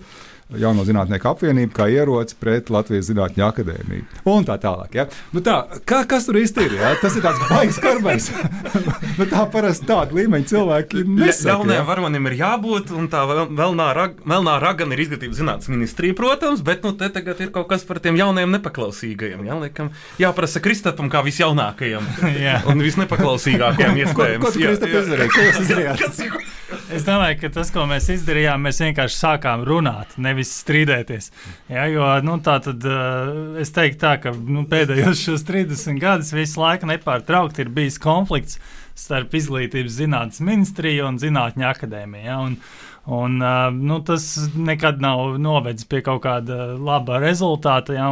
[0.56, 4.06] jauno zinātnieku apvienību kā ieroci pret Latvijas Zinātņu akadēmiju.
[4.32, 4.94] Un tā tālāk.
[4.96, 5.04] Ja?
[5.34, 5.58] Nu tā,
[5.88, 6.76] kā, kas tur īsti ir?
[6.78, 6.92] Ja?
[7.02, 8.30] Tas ir tāds baigs karbais.
[9.18, 11.52] nu tā parasti tāda līmeņa cilvēki nesaka.
[11.52, 11.88] Jaunajam ja?
[11.90, 14.22] varonim ir jābūt, un tā vēlnā, rag,
[14.64, 18.16] ragana ir izglītības zinātnes ministrija, protams, bet nu, te tagad ir kaut kas par tiem
[18.20, 19.44] jaunajiem nepaklausīgajiem.
[19.48, 19.58] Ja?
[19.60, 22.08] Liekam, jāprasa Kristapam kā visjaunākajam
[22.72, 24.16] un visnepaklausīgākajam iespējams.
[24.18, 25.34] Ko, ko tu Kristap izdarīji?
[25.34, 26.57] Ko jūs izdarījāt?
[26.88, 31.26] Es domāju, ka tas, ko mēs izdarījām, mēs vienkārši sākām runāt, nevis strīdēties.
[31.68, 36.62] Ja, jo, nu, tā tad uh, es teiktu, tā, ka nu, pēdējos 30 gadus visu
[36.62, 38.56] laiku nepārtraukti ir bijis konflikts
[38.98, 42.24] starp Izglītības zinātnes ministriju un Zinātņu akadēmiju.
[42.24, 42.60] Ja, un,
[43.08, 47.94] Un, uh, nu, tas nekad nav novedis pie kaut kāda laba rezultāta.
[47.96, 48.10] Ja,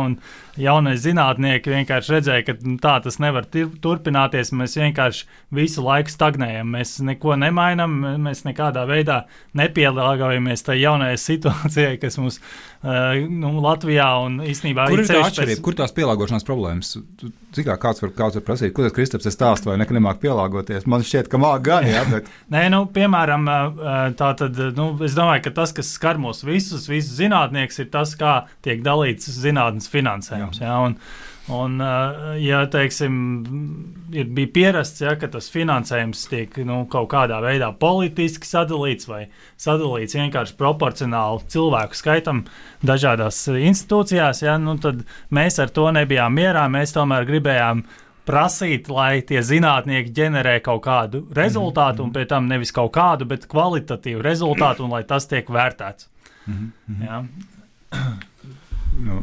[0.60, 4.52] jaunais zinātnieki vienkārši redzēja, ka nu, tā tas nevar turpināties.
[4.56, 9.22] Mēs vienkārši visu laiku stagnējam, mēs neko nemainām, mēs nekādā veidā
[9.58, 15.56] nepielāgojamies tai jaunajai situācijai, kas mums uh, nu, Latvijā un īstenībā ir atšķirība.
[15.56, 15.64] Pēc...
[15.66, 16.96] Kur tās pielāgošanās problēmas?
[17.56, 20.88] Cik kā kāds var, kāds var prasīt, ko tas Kristaps stāsta vai nekad nemāk pielāgoties?
[20.90, 22.28] Man šķiet, ka māk gan, jā, bet.
[22.52, 23.48] Nē, nu, piemēram,
[24.18, 28.12] tā tad, nu, es domāju, ka tas, kas skar mūs visus, visus zinātnieks, ir tas,
[28.18, 30.66] kā tiek dalīts zinātnes finansējums Jā.
[30.66, 30.98] Ja, un,
[31.46, 31.78] Un,
[32.42, 33.18] ja teiksim,
[34.10, 39.20] ir bija pierasts, ja, ka tas finansējums tiek nu, kaut kādā veidā politiski sadalīts vai
[39.62, 42.42] sadalīts vienkārši proporcionāli cilvēku skaitam
[42.82, 46.66] dažādās institūcijās, ja, nu, tad mēs ar to nebijām mierā.
[46.72, 47.86] Mēs tomēr gribējām
[48.26, 53.46] prasīt, lai tie zinātnieki ģenerē kaut kādu rezultātu, un pēc tam nevis kaut kādu, bet
[53.46, 56.10] kvalitatīvu rezultātu, un lai tas tiek vērtēts.
[56.50, 57.06] Mm -hmm.
[57.06, 57.22] ja.
[59.06, 59.22] no.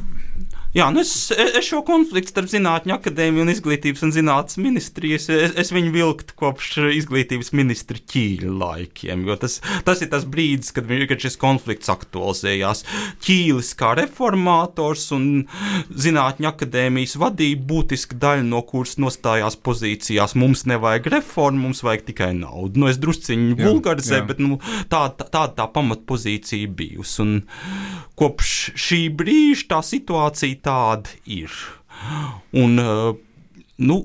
[0.73, 5.51] Jā, nu es, es šo konfliktu starp Zinātņu akadēmiju un Izglītības un zinātnes ministrijas, es,
[5.61, 11.21] es viņu vilktu kopš izglītības ministra ķīļa laikiem, tas, tas ir tas brīdis, kad, kad
[11.21, 12.81] šis konflikts aktualizējās.
[13.21, 15.27] Ķīlis kā reformātors un
[15.93, 20.33] Zinātņu akadēmijas vadība būtiska daļa no kuras nostājās pozīcijās.
[20.41, 22.81] Mums nevajag reformu, mums vajag tikai naudu.
[22.81, 24.57] Nu, es drusciņi vulgarizēju, bet nu,
[24.89, 27.21] tāda tā, tā, tā pamatpozīcija bijusi.
[27.21, 27.37] Un
[28.17, 31.53] kopš šī brīža tā situācija tāda ir.
[32.55, 33.13] Un, eh,
[33.77, 34.01] nu,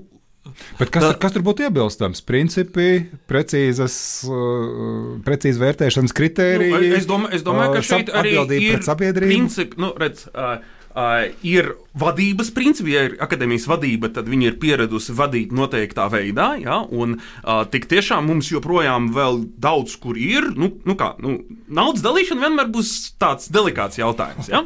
[0.79, 2.23] Bet kas, tur, kas tur būtu iebilstams?
[2.27, 2.87] Principi,
[3.31, 3.95] precīzas,
[4.27, 6.73] uh, precīzi vērtēšanas kritēriji.
[6.73, 9.35] Nu, es, domā, es domāju, ka uh, šeit arī atbildība ir pret sabiedrību.
[9.35, 10.57] principi, nu, redz, uh,
[10.99, 16.51] uh, ir vadības principi, ja ir akadēmijas vadība, tad viņi ir pieradusi vadīt noteiktā veidā,
[16.63, 21.39] ja, un uh, tik tiešām mums joprojām vēl daudz kur ir, nu, nu kā, nu,
[21.67, 24.65] naudas dalīšana vienmēr būs tāds delikāts jautājums, ja,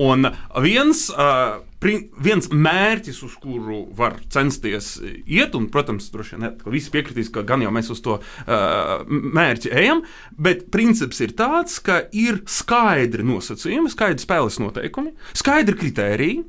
[0.00, 0.30] un
[0.64, 7.30] viens, uh, viens mērķis, uz kuru var censties iet, un, protams, droši vien visi piekritīs,
[7.34, 10.04] ka gan jau mēs uz to uh, mērķi ejam,
[10.40, 16.44] bet princips ir tāds, ka ir skaidri nosacījumi, skaidri spēles noteikumi, skaidri kritēriji,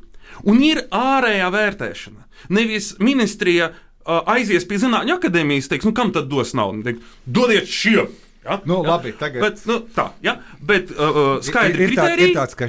[0.50, 2.28] un ir ārējā vērtēšana.
[2.56, 6.86] Nevis ministrija uh, aizies pie zinātņu akadēmijas, teiks, nu kam tad dos naudu?
[6.88, 8.13] Teiks, Dodiet šiem!
[8.45, 8.60] Ja?
[8.69, 8.89] Nu, ja?
[8.93, 10.36] labi, tagad- Bet, nu, tā, ja?
[10.62, 12.29] bet uh, skaidri ir, ir, tā, kritēriji.
[12.29, 12.67] ir tāds, ka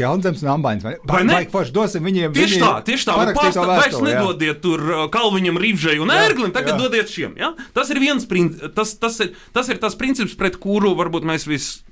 [0.00, 0.84] jaunzemes un ambaiņas.
[0.86, 1.34] Vai Vai ne?
[1.34, 1.48] ne?
[1.52, 2.32] Forši dosim viņiem.
[2.32, 3.16] Tieši viņi tā, tieši tā.
[3.36, 6.80] Pārsta, vairs nedodiet tur uh, Kalviņam, Rīvžai un Ērglim, tagad jā.
[6.86, 7.36] dodiet šiem.
[7.36, 7.52] Ja?
[7.76, 11.44] Tas ir viens princips, tas, tas, ir, tas ir tas princips, pret kuru varbūt mēs
[11.50, 11.84] visi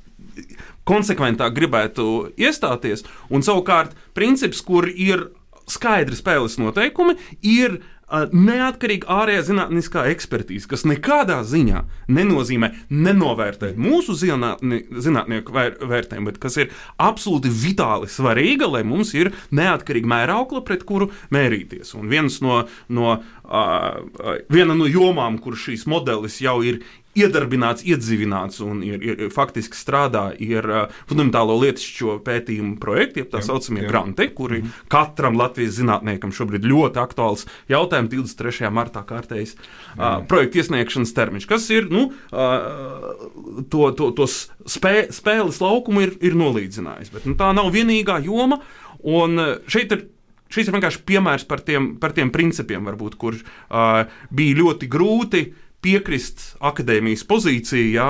[0.88, 3.04] konsekventāk gribētu iestāties.
[3.30, 5.28] Un savukārt, princips, kur ir
[5.70, 14.16] skaidri spēles noteikumi, ir uh, neatkarīga ārējā zinātniskā ekspertīze, kas nekādā ziņā nenozīmē nenovērtēt mūsu
[14.18, 20.64] zinātni, zinātnieku vēr, vērtējumu, bet kas ir absolūti vitāli svarīga, lai mums ir neatkarīga mēraukla,
[20.66, 21.94] pret kuru mērīties.
[21.98, 26.82] Un viens no, no, uh, viena no jomām, kur šīs modelis jau ir
[27.18, 33.42] iedarbināts, iedzīvināts un ir, ir, faktiski strādā, ir uh, fundamentālo lietišķo pētījumu projekti, jeb tā
[33.42, 33.90] Jā, saucamie jā.
[33.90, 34.78] granti, kuri mm.
[34.92, 38.10] katram Latvijas zinātniekam šobrīd ļoti aktuāls jautājums.
[38.12, 38.70] 23.
[38.72, 43.28] martā kārtējs uh, projekta iesniegšanas termiņš, kas ir nu, uh,
[43.72, 47.12] to, to, to spē, spēles laukumu ir, ir nolīdzinājis.
[47.12, 48.62] Bet, nu, tā nav vienīgā joma,
[49.02, 50.08] un uh, šeit ir
[50.52, 54.02] Šis ir vienkārši piemērs par tiem, par tiem principiem, varbūt, kur uh,
[54.36, 55.40] bija ļoti grūti
[55.82, 58.08] piekrist akadēmijas pozīcijai, ja,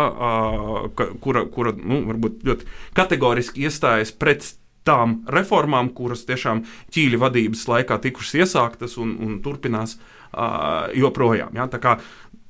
[1.24, 4.52] kura, kura nu, varbūt ļoti kategoriski iestājas pret
[4.86, 11.54] tām reformām, kuras tiešām ķīļa vadības laikā tikušas iesāktas un, un turpinās uh, joprojām.
[11.58, 11.70] Ja.
[11.70, 11.96] Tā kā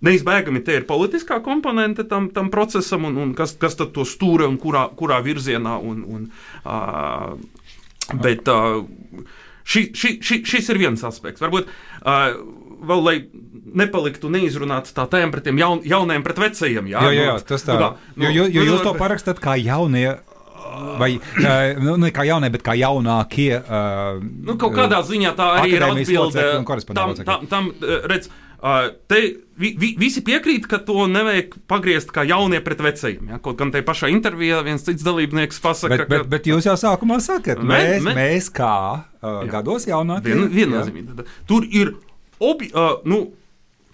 [0.02, 4.48] Neizbēgami te ir politiskā komponente tam, tam procesam, un, un kas, kas tad to stūra
[4.50, 5.76] un kurā, kurā virzienā.
[5.78, 6.24] Un, un,
[6.66, 7.36] uh,
[8.24, 8.82] bet uh,
[9.62, 11.44] ši, ši, ši, šis ir viens aspekts.
[11.44, 12.34] Varbūt uh,
[12.82, 13.16] vēl, lai
[13.72, 16.90] nepaliktu neizrunāts tā tēma pret tiem jaun, jauniem, pret vecajiem.
[16.92, 17.78] Jā, Jā, jā, jā, Nu, tas tā.
[17.78, 17.94] nu kā,
[18.26, 20.18] Jo, jo, jo nu, jūs to nu, parakstat kā jaunie.
[20.98, 23.58] Vai eh, nu, ne kā jaunie, bet kā jaunākie.
[23.60, 26.46] Uh, Nu, kaut kādā ziņā tā arī ir atbilde
[26.94, 28.30] tam, tam, tam eh, redz,
[28.62, 29.18] uh, te
[29.60, 33.34] vi, vi, visi piekrīt, ka to nevajag pagriezt kā jaunie pret vecajiem.
[33.34, 33.40] Ja?
[33.44, 37.20] Kaut gan te pašā intervijā viens cits dalībnieks pasaka, Bet, bet, bet jūs jau sākumā
[37.20, 38.72] sakat, Mē- mēs, mē- mēs kā
[39.20, 40.32] uh, gados jaunākie.
[40.32, 40.54] Vien, jā.
[40.62, 41.28] viennozīmīgi.
[41.52, 41.92] Tur ir
[42.42, 43.24] obi, uh, nu,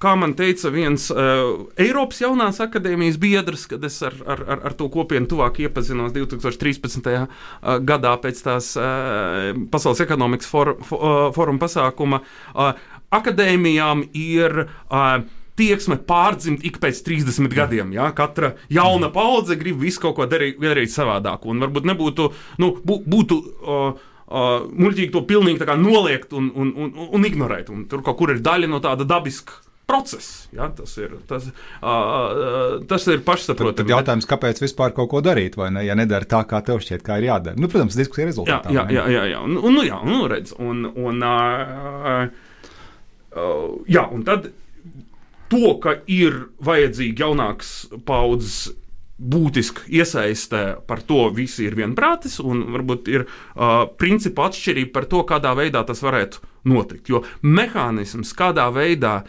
[0.03, 4.77] kā man teica viens uh, Eiropas jaunās akadēmijas biedrs, kad es ar, ar, ar, ar
[4.79, 7.09] to kopienu tuvāk iepazinos 2013.
[7.09, 12.23] Uh, gadā pēc tās uh, Pasaules ekonomikas for, for, uh, foruma pasākuma.
[12.55, 12.73] Uh,
[13.19, 14.65] akadēmijām ir.
[14.89, 15.27] Uh,
[15.59, 17.89] Tieksme pārdzimt ik pēc 30 gadiem.
[17.91, 18.13] Ja?
[18.15, 21.49] Katra jauna paudze grib visu kaut ko darīt, darīt savādāk.
[21.51, 22.29] Un varbūt nebūtu,
[22.63, 27.71] nu, bū, būtu uh, uh, muļķīgi to pilnīgi noliegt un, un, un, un ignorēt.
[27.75, 30.49] Un tur kaut kur ir daļa no tāda dabiska procesa.
[30.53, 30.69] Ja?
[30.77, 31.47] Tas ir, tas,
[31.81, 33.77] uh, tas ir Tad, pašsaprotami.
[33.81, 35.85] tad jautājums, kāpēc vispār kaut ko darīt, vai ne?
[35.87, 37.57] Ja nedara tā, kā tev šķiet, kā ir jādara.
[37.57, 38.75] Nu, protams, diskusija Jā, rezultātā.
[38.75, 38.95] jā, ne?
[38.99, 39.41] jā, jā, jā.
[39.49, 42.29] Un, un, nu, jā, nu, redz, un, un, uh,
[43.33, 44.51] uh, jā, un tad
[45.49, 47.73] to, ka ir vajadzīga jaunāks
[48.05, 48.69] paudzes
[49.19, 55.25] būtiska iesaiste, par to visi ir vienprātis, un varbūt ir uh, principu atšķirība par to,
[55.27, 57.11] kādā veidā tas varētu notikt.
[57.11, 59.23] Jo mehānisms, kādā veidā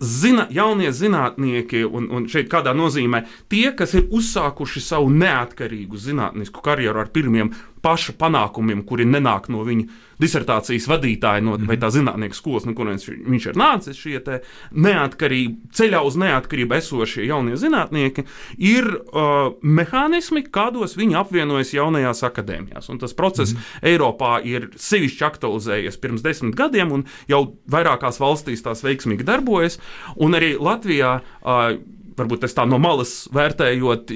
[0.00, 6.64] zina, jaunie zinātnieki, un, un šeit kādā nozīmē tie, kas ir uzsākuši savu neatkarīgu zinātnisku
[6.64, 9.86] karjeru ar pirmiem paša panākumiem, kuri nenāk no viņa
[10.18, 13.98] disertācijas vadītāja no, vai tā zinātnieka skolas, no kurienes vi- viņš ir nācis.
[14.02, 14.40] Šie te
[14.74, 18.24] neatkarīgi, ceļā uz neatkarību esošie jaunie zinātnieki
[18.58, 22.90] ir uh, mehānismi, kādos viņi apvienojas jaunajās akadēmijās.
[22.90, 23.68] Un tas process mm.
[23.92, 29.78] Eiropā ir sevišķi aktualizējies pirms desmit gadiem, un jau vairākās valstīs tās veiksmīgi darbojas.
[30.18, 31.20] Un arī Latvijā.
[31.42, 31.78] Uh,
[32.18, 34.14] Varbūt es tā no malas vērtējot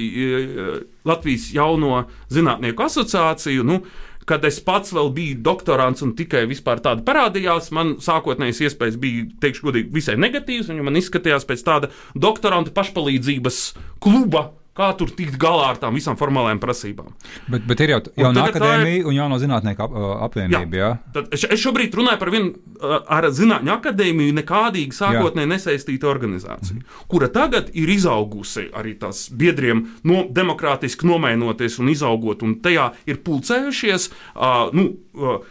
[1.09, 3.67] Latvijas jauno zinātnieku asociāciju.
[3.69, 3.83] Nu,
[4.23, 9.25] Kad es pats vēl biju doktorants un tikai vispār tāda parādījās, man sākotnējas iespējas bija,
[9.43, 10.71] teikšu, godīgi, visai negatīvas.
[10.71, 13.59] Viņa man izskatījās pēc tāda doktoranta pašpalīdzības
[13.99, 17.13] kluba kā tur tikt galā ar tām visām formālajām prasībām.
[17.53, 19.07] Bet, bet ir jau Un jauna akadēmija ir...
[19.09, 19.97] un jauno zinātnieku ap,
[20.29, 20.79] apvienība.
[20.79, 20.91] Jā.
[21.15, 27.01] Tad es šobrīd runāju par vienu ar zinātņu akadēmiju, nekādīgi sākotnēji nesaistītu organizāciju, mm.
[27.13, 33.21] kura tagad ir izaugusi arī tās biedriem, no, demokrātiski nomainoties un izaugot, un tajā ir
[33.27, 34.09] pulcējušies.
[34.33, 34.89] Uh, nu,
[35.21, 35.43] uh,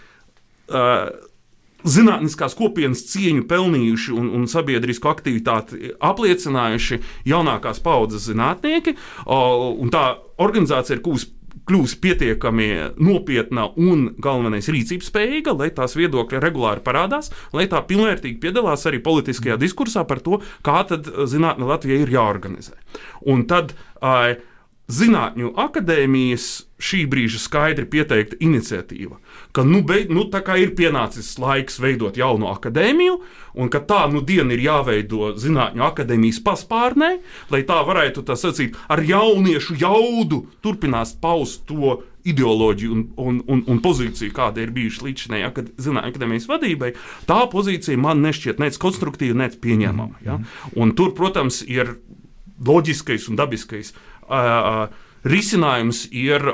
[0.74, 1.30] uh,
[1.88, 8.96] zinātniskās kopienas cieņu pelnījuši un, un sabiedrisku aktivitāti apliecinājuši jaunākās paudzes zinātnieki.
[9.26, 10.08] Tā
[10.42, 11.38] organizācija ir kļuvusi
[11.72, 12.68] kļūst pietiekami
[13.00, 19.02] nopietna un galvenais rīcības spējīga, lai tās viedokļi regulāri parādās, lai tā pilnvērtīgi piedalās arī
[19.04, 22.76] politiskajā diskursā par to, kā tad zinātne Latvijai ir jāorganizē.
[23.30, 24.34] Un tad uh,
[24.92, 26.46] Zinātņu akadēmijas
[26.82, 29.20] šī brīža skaidri pieteikta iniciatīva,
[29.56, 30.26] ka nu, beid, nu,
[30.60, 33.20] ir pienācis laiks veidot jaunu akadēmiju,
[33.56, 37.12] un ka tā nu diena ir jāveido Zinātņu akadēmijas paspārnē,
[37.54, 43.64] lai tā varētu tā sacīt ar jauniešu jaudu turpināt paust to ideoloģiju un, un, un,
[43.72, 45.72] un pozīciju, kāda ir bijusi līdz šim akad,
[46.04, 46.94] akadēmijas vadībai,
[47.30, 50.22] tā pozīcija man nešķiet nec konstruktīva, nec pieņemama.
[50.28, 50.42] Ja?
[50.76, 51.96] Un tur, protams, ir
[52.62, 54.11] loģiskais un dabiskais uh,
[55.28, 56.46] risinājums ir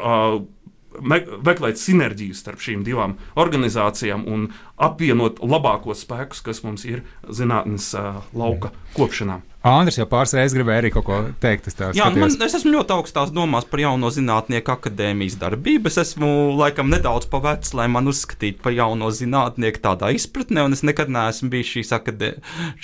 [1.01, 4.47] meklēt sinerģiju starp šīm divām organizācijām un
[4.81, 9.41] apvienot labākos spēkus, kas mums ir zinātnīs uh, lauka kopšanā.
[9.67, 11.67] Andris jau pāris reizes gribēja arī kaut ko teikt.
[11.67, 15.91] Es, Jā, man, es esmu ļoti augstās domās par jauno zinātnieku akadēmijas darbību.
[15.91, 20.85] Es esmu laikam nedaudz pavecs, lai man uzskatītu par jauno zinātnieku tādā izpratnē, un es
[20.87, 22.35] nekad neesmu bijis šīs, akadē,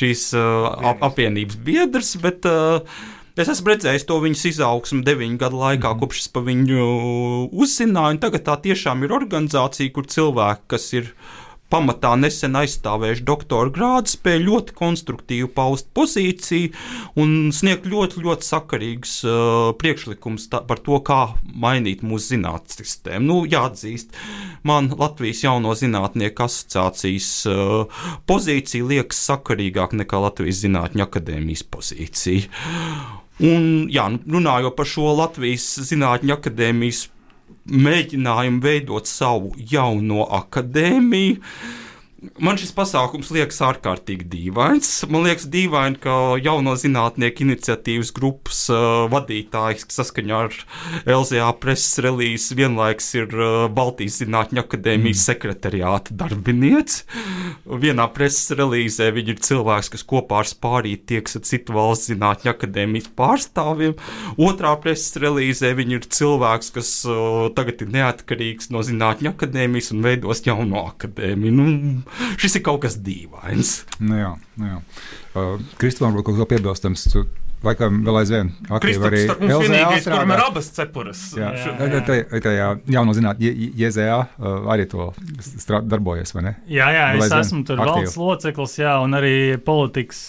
[0.02, 2.18] šīs uh, apvienības biedrs.
[2.26, 6.02] Bet, uh, Es esmu redzējis to viņas izaugsmu deviņu gadu laikā, mm.
[6.04, 6.84] kopš es par viņu
[7.50, 8.20] uzzināju.
[8.22, 11.10] Tagad tā tiešām ir organizācija, kur cilvēki, kas ir
[11.74, 16.70] pamatā nesen aizstāvējuši doktora grādu, spēja ļoti konstruktīvi paust pozīciju
[17.24, 21.20] un sniegt ļoti, ļoti sakarīgus uh, priekšlikumus par to, kā
[21.66, 23.26] mainīt mūsu zinātnīs sistēmu.
[23.32, 24.14] Nu, jāatzīst,
[24.70, 33.23] man Latvijas jauno zinātnieku asociācijas uh, pozīcija liekas sakarīgāk nekā Latvijas Zinātņu akadēmijas pozīcija.
[33.42, 37.08] Un, jā, nu, runājot par šo Latvijas Zinātņu akadēmijas
[37.64, 41.40] mēģinājumu veidot savu jauno akadēmiju.
[42.40, 44.90] Man šis pasākums liekas ārkārtīgi dīvains.
[45.12, 50.56] Man liekas, dīvaini, ka jauno zinātnieku iniciatīvas grupas uh, vadītājs saskaņā ar
[51.10, 55.26] LZA preses relīzi vienlaikus ir uh, Baltijas Zinātņu akadēmijas mm.
[55.26, 57.02] sekretariāta darbinieks.
[57.84, 62.54] Vienā preses relīzē viņi ir cilvēks, kas kopā ar spārīti tieks ar citu valsts zinātņu
[62.54, 63.98] akadēmijas pārstāvjiem.
[64.40, 70.08] Otrā preses relīzē viņi ir cilvēks, kas uh, tagad ir neatkarīgs no zinātņu akadēmijas un
[70.08, 71.54] veidos jauno akadēmiju.
[71.60, 71.70] Nu,
[72.42, 73.76] šis ir kaut kas dīvains.
[74.04, 74.82] Nu jā, nu jā.
[75.34, 77.08] Uh, Kristofam, kaut ko piebilstams.
[77.14, 77.26] Tu
[77.64, 80.36] Laikam vēl aizvien aktīvi arī LZA strādā.
[80.36, 81.22] Ir abas cepuras.
[81.38, 81.52] Jā,
[82.44, 84.18] tajā jauno zināt, JZA
[84.74, 85.10] arī to
[85.88, 86.54] darbojas, vai ne?
[86.68, 88.04] Jā, jā, es esmu tur aktīvi.
[88.04, 90.22] valsts loceklis, jā, un arī politikas,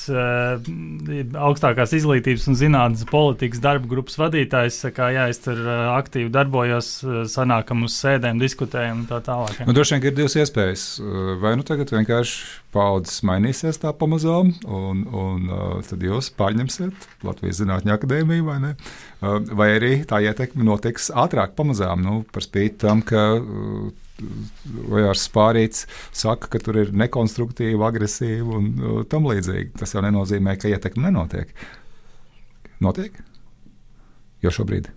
[1.34, 4.78] augstākās izglītības un zinātnes politikas darba grupas vadītājs.
[4.94, 5.58] Kā, jā, es tur
[5.96, 6.92] aktīvi darbojos,
[7.34, 9.64] sanākam uz sēdēm, diskutējam un tā tālāk.
[9.66, 10.86] Nu, droši vien ir divas iespējas.
[11.42, 15.50] Vai nu tagad vienkārši paudzes mainīsies tā pamazām, un, un
[15.86, 18.72] tad jūs pārņemsiet Latvijas Zinātņu akadēmiju, vai ne?
[19.54, 25.86] Vai arī tā ietekme notiks ātrāk, pamazām, nu, par spīti tam, ka uh, Vajārs Spārīts
[26.14, 29.72] saka, ka tur ir nekonstruktīva, agresīva un tam līdzīgi.
[29.80, 31.50] Tas jau nenozīmē, ka ietekme nenotiek.
[32.84, 33.16] Notiek?
[34.44, 34.92] Jo šobrīd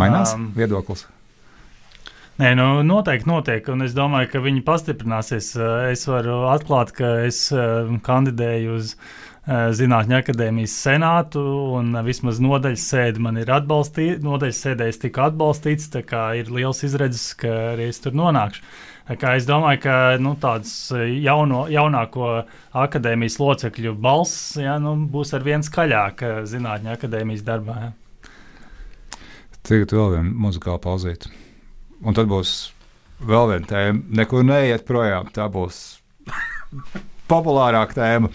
[0.00, 1.06] mainās um, viedoklis.
[2.36, 5.54] Nē, nu, noteikti notiek, un es domāju, ka viņi pastiprināsies.
[5.56, 11.40] Eh, es varu atklāt, ka es eh, kandidēju uz eh, Zinātņu akadēmijas senātu,
[11.78, 14.20] un vismaz nodaļas sēde man ir atbalstīta.
[14.26, 18.68] Nodaļas sēdē es tiku atbalstīts, tā kā ir liels izredzes, ka arī es tur nonākšu.
[19.16, 22.34] Kā es domāju, ka nu, tāds jauno, jaunāko
[22.76, 27.80] akadēmijas locekļu balss ja, nu, būs ar vien skaļāk Zinātņu akadēmijas darbā.
[27.86, 27.90] Ja.
[29.64, 31.32] Tagad vēl viena muzikāla pauzīte.
[32.04, 32.54] Un tad būs
[33.24, 34.02] vēl viena tēma.
[34.20, 35.30] Nekur neiet projām.
[35.32, 35.82] Tā būs
[37.30, 38.32] populārāka tēma.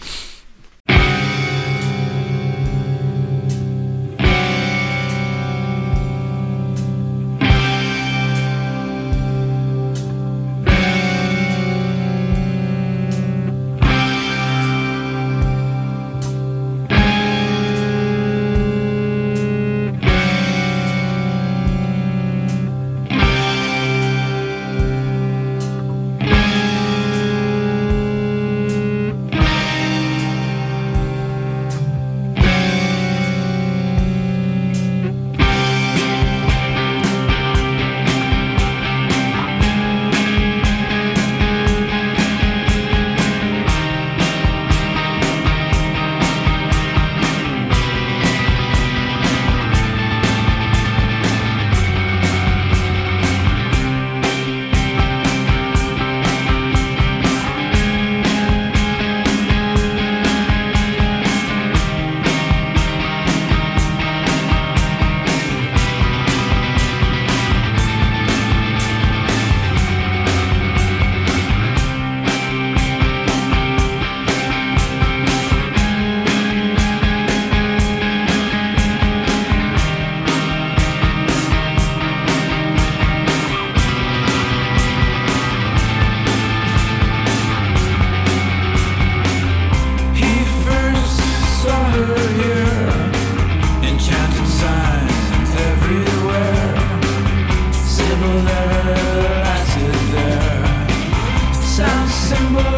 [102.34, 102.71] symbol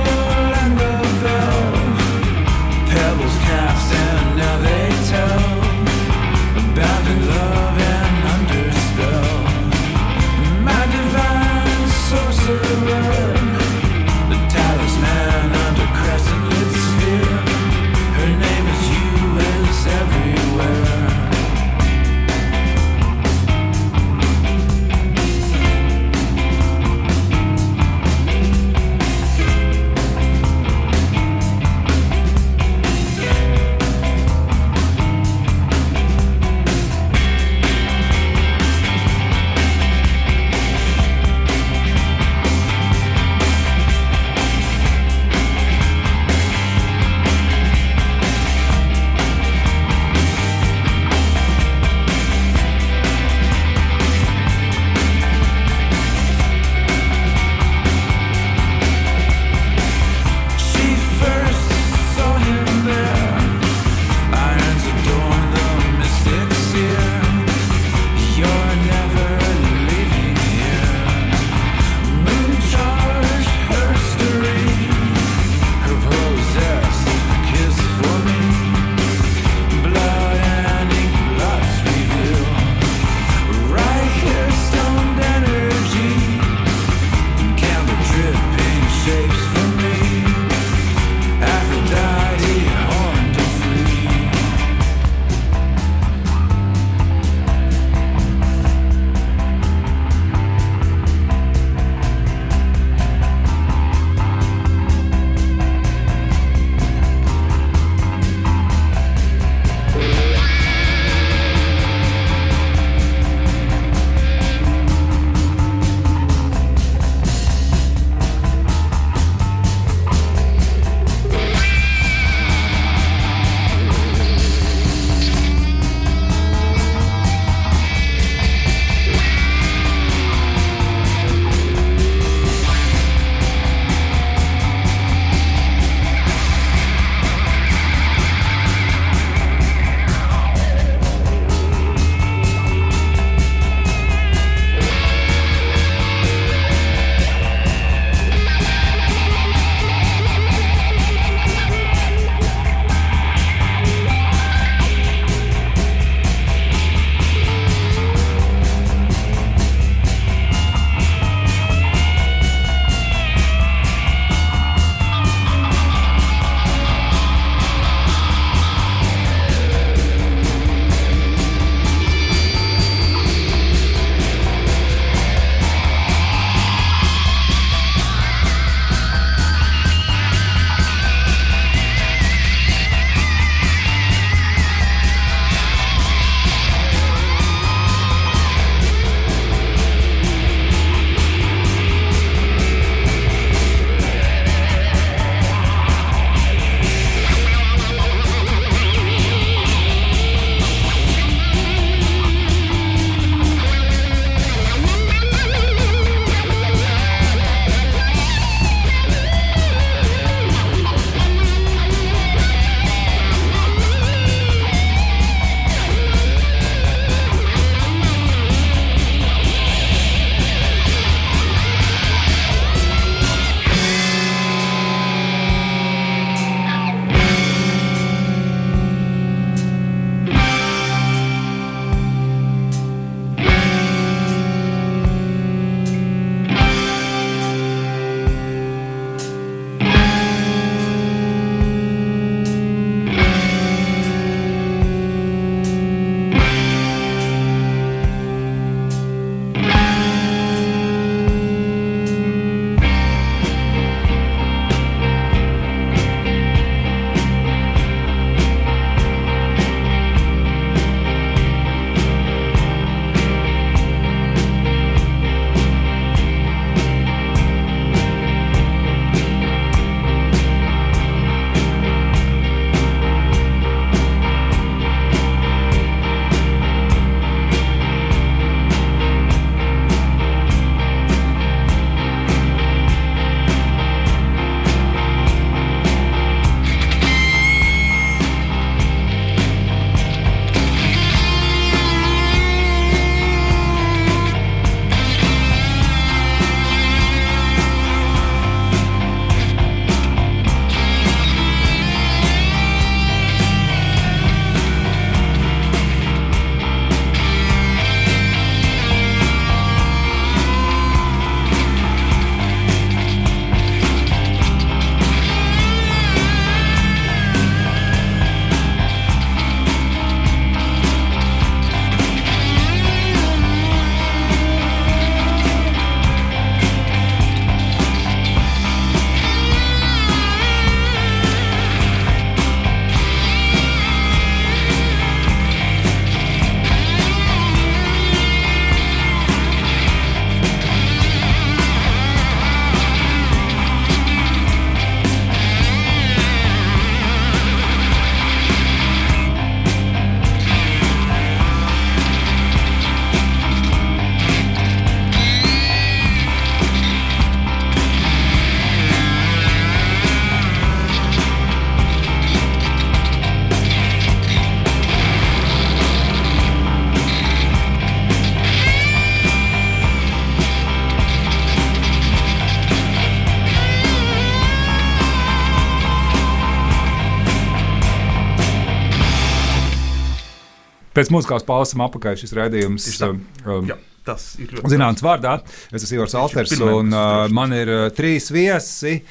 [381.04, 382.88] Pēc mūzikas pauzes apakaļ šis raidījums.
[382.96, 383.10] Tā.
[383.44, 383.76] Um, Jā,
[384.08, 385.36] tas ir ļoti Zinātnīs vārdā,
[385.68, 389.02] es esmu Ivars Alters, un uh, man ir uh, trīs viesi.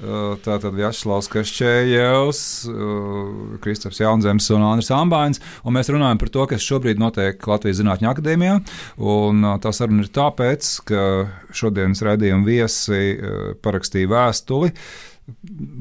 [0.00, 2.38] Uh, Tātad Vjačslavs Kašķējevs,
[2.70, 5.42] uh, Kristaps Jaunzems un Andris Ambāns.
[5.66, 8.54] Un mēs runājam par to, kas šobrīd notiek Latvijas Zinātņu akadēmijā.
[8.96, 11.04] Un, uh, tā saruna ir tāpēc, ka
[11.52, 14.72] šodienas raidījuma viesi uh, parakstīja vēstuli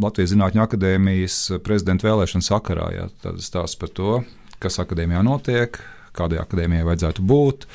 [0.03, 2.89] Latvijas Zinātņu akadēmijas prezidenta vēlēšanu sakarā.
[2.95, 4.19] Jā, tad stāsts par to,
[4.59, 5.79] kas akadēmijā notiek,
[6.15, 7.67] kādai akadēmijai vajadzētu būt.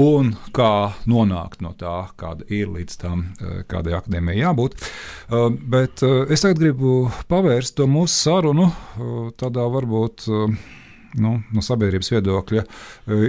[0.00, 4.76] Un kā nonākt no tā, kāda ir līdz tam, eh, kādai akadēmijai jābūt.
[4.78, 8.70] Eh, Bet eh, es tagad gribu pavērst to mūsu sarunu
[9.40, 10.28] tādā varbūt
[11.18, 12.64] nu, no sabiedrības viedokļa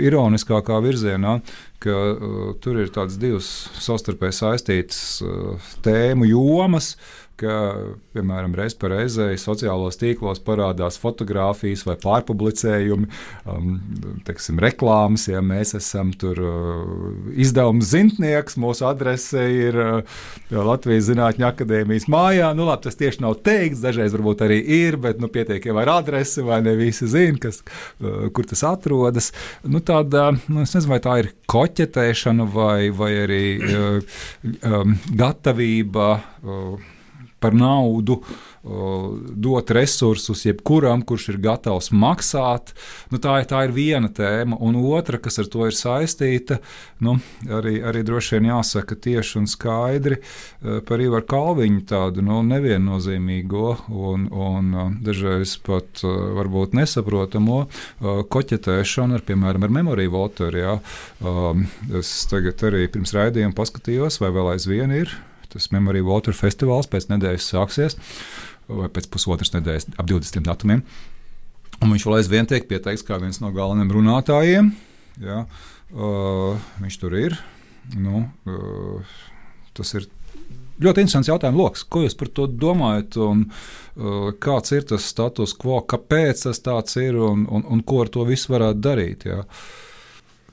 [0.05, 1.39] ironiskākā virzienā,
[1.81, 3.47] ka uh, tur ir tādas divas
[3.81, 6.93] savstarpēji saistītas uh, tēmu jomas.
[7.41, 7.53] Ka,
[8.13, 13.07] piemēram, reiz pa reizei sociālos tīklos parādās fotografijas vai pārpublicējumi,
[13.49, 13.71] um,
[14.27, 15.25] teiksim, reklāmas.
[15.31, 20.21] Ja mēs esam tur uh, izdevuma zintnieks, mūsu adrese ir uh,
[20.53, 22.51] Latvijas Zinātņu akadēmijas mājā.
[22.57, 25.95] Nu, labi, tas tieši nav teikts, dažreiz varbūt arī ir, bet nu, pietiek jau ar
[25.97, 27.63] adresi, vai ne visi zina, kas,
[28.03, 29.31] uh, kur tas atrodas.
[29.65, 34.17] Nu, tāda, nu, es nezinu, vai tā ir koķetēšana vai, vai arī uh,
[34.61, 36.13] um, gatavība.
[36.45, 36.97] Uh,
[37.41, 39.07] par naudu, uh,
[39.41, 42.73] dot resursus jebkuram, kurš ir gatavs maksāt.
[43.11, 46.59] Nu, tā, tā ir viena tēma, un otra, kas ar to ir saistīta,
[47.01, 47.17] nu,
[47.49, 53.75] arī, arī droši vien jāsaka tieši un skaidri uh, par Ivaru Kalviņu tādu nu, neviennozīmīgo
[53.89, 60.63] un, un uh, dažreiz pat uh, varbūt nesaprotamo uh, koķetēšanu ar, piemēram, ar memoriju votoru.
[60.65, 60.77] jā.
[61.25, 65.11] Um, Es tagad arī pirms raidījuma paskatījos, vai vēl aizvien ir
[65.53, 67.97] tas Memory Water festivāls pēc nedēļas sāksies,
[68.71, 70.85] vai pēc pusotras nedēļas, ap 20 datumiem.
[71.81, 74.71] Un viņš vēl aizvien tiek pieteikts kā viens no galvenajiem runātājiem.
[75.21, 75.43] Ja,
[75.91, 77.37] uh, viņš tur ir.
[77.97, 79.15] Nu, uh,
[79.77, 80.05] tas ir
[80.81, 81.85] ļoti interesants jautājums, loks.
[81.89, 83.17] Ko jūs par to domājat?
[83.21, 88.03] Un, uh, kāds ir tas status quo, kāpēc tas tāds ir un, un, un ko
[88.05, 89.25] ar to visu varētu darīt?
[89.29, 89.41] Ja?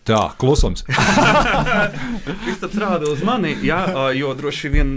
[0.08, 0.86] Tā, klusums.
[2.44, 3.82] Kristaps rāda uz mani, jā,
[4.16, 4.92] jo droši vien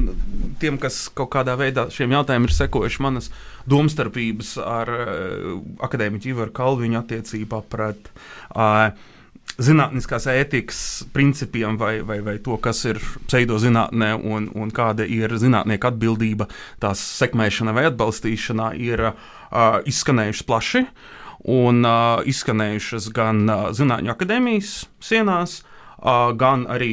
[0.62, 3.28] tiem, kas kaut kādā veidā šiem jautājumiem ir sekojuši manas
[3.70, 8.08] domstarpības ar uh, akadēmiķu Ivaru Kalviņu attiecībā pret
[8.56, 8.94] uh,
[9.60, 10.82] zinātniskās ētikas
[11.12, 16.48] principiem vai, vai, vai to, kas ir pseidozinātnē un, un kāda ir zinātnieka atbildība
[16.80, 19.18] tās sekmēšanā vai atbalstīšanā, ir uh,
[19.92, 20.86] izskanējušas plaši
[21.50, 26.92] un uh, izskanējušas gan uh, Zinātņu akadēmijas sienās, uh, gan arī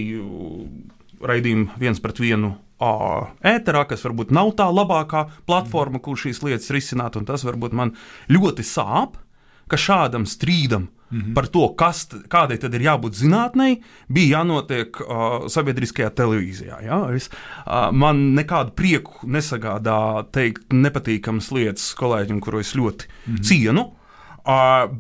[1.25, 2.57] raidījuma viens pret vienu.
[2.79, 7.97] Ēterā, kas varbūt nav tā labākā platforma, kur šīs lietas risināt, un tas varbūt man
[8.31, 9.17] ļoti sāp,
[9.69, 11.35] ka šādam strīdam mm -hmm.
[11.35, 16.85] par to, kas, kādai tad ir jābūt zinātnei, bija jānotiek uh, sabiedriskajā televīzijā.
[16.85, 17.09] Ja?
[17.15, 17.31] Es,
[17.67, 23.43] uh, man nekādu prieku nesagādā teikt nepatīkamas lietas kolēģiem, kuru es ļoti mm -hmm.
[23.43, 23.93] cienu.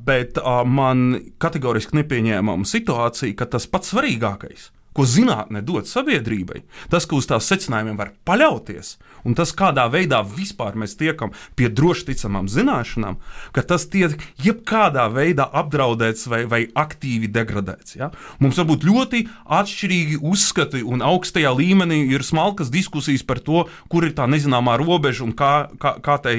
[0.08, 1.04] Bet man
[1.40, 7.46] kategoriski nepieņēmama situācija, ka tas pats svarīgākais, ko zinātnē dod sabiedrībai, tas, ka uz tās
[7.46, 8.96] secinājumiem var paļauties,
[9.28, 13.18] un tas, kādā veidā vispār mēs tiekam pie droši ticamām zināšanām,
[13.54, 17.98] ka tas tiek jebkādā veidā apdraudēts vai, vai aktīvi degradēts.
[18.00, 18.10] Ja?
[18.42, 19.22] Mums var būt ļoti
[19.58, 25.26] atšķirīgi uzskati, un augstajā līmenī ir smalkas diskusijas par to, kur ir tā nezināmā robeža
[25.28, 26.36] un kā, kā, kā, tai,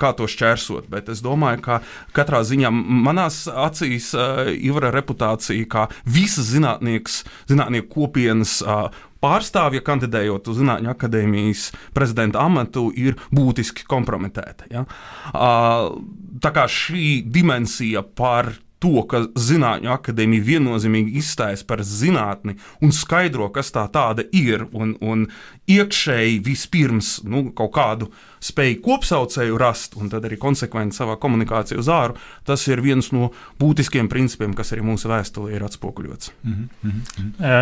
[0.00, 0.90] kā to šķērsot.
[0.92, 1.80] Bet es domāju, ka
[2.16, 8.88] katrā ziņā manās acīs uh, Ivara reputācija kā visas zinātnieks, zinātnieku kopienas uh,
[9.22, 14.68] pārstāvja kandidējot uz Zinātņu akadēmijas prezidenta amatu, ir būtiski kompromitēta.
[14.72, 14.84] Ja?
[15.30, 16.02] Uh,
[16.42, 18.50] tā kā šī dimensija par
[18.82, 24.96] to, ka Zinātņu akadēmija viennozīmīgi izstājas par zinātni un skaidro, kas tā tāda ir, un,
[25.00, 25.28] un
[25.70, 28.10] iekšēji vispirms nu, kaut kādu
[28.42, 32.18] spēju kopsaucēju rast, un tad arī konsekventi savā komunikācijā uz āru,
[32.48, 33.30] tas ir viens no
[33.60, 36.32] būtiskiem principiem, kas arī mūsu vēsturē ir atspoguļots.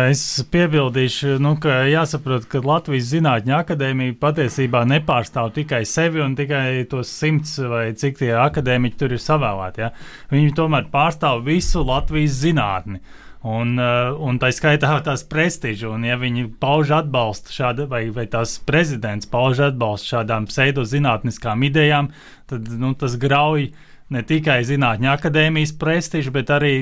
[0.09, 6.83] Es piebildīšu, nu, ka jāsaprot, ka Latvijas Zinātņu akadēmija patiesībā nepārstāv tikai sevi un tikai
[6.91, 9.85] tos simts vai cik tie akadēmiķi tur ir savēlēti.
[9.85, 9.91] Ja?
[10.33, 13.01] Viņi tomēr pārstāv visu Latvijas zinātni.
[13.41, 18.27] Un, uh, un tā skaitā tās prestižu, un ja viņi pauž atbalstu šāda, vai, vai
[18.29, 22.11] tās prezidents pauž atbalstu šādām pseidozinātniskām idejām,
[22.51, 23.71] tad nu, tas grauj
[24.11, 26.75] ne tikai Zinātņu akadēmijas prestižu, bet arī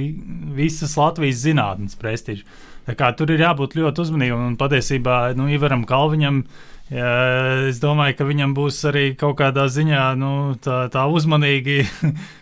[0.57, 2.43] visas Latvijas zinātnes prestižu.
[2.97, 6.43] Tur ir jābūt ļoti uzmanīgam un patiesībā nu, Ivaram Kalviņam.
[6.89, 7.09] Jā,
[7.69, 11.83] es domāju, ka viņam būs arī kaut kādā ziņā nu, tā, tā uzmanīgi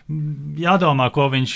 [0.66, 1.54] jādomā, ko viņš,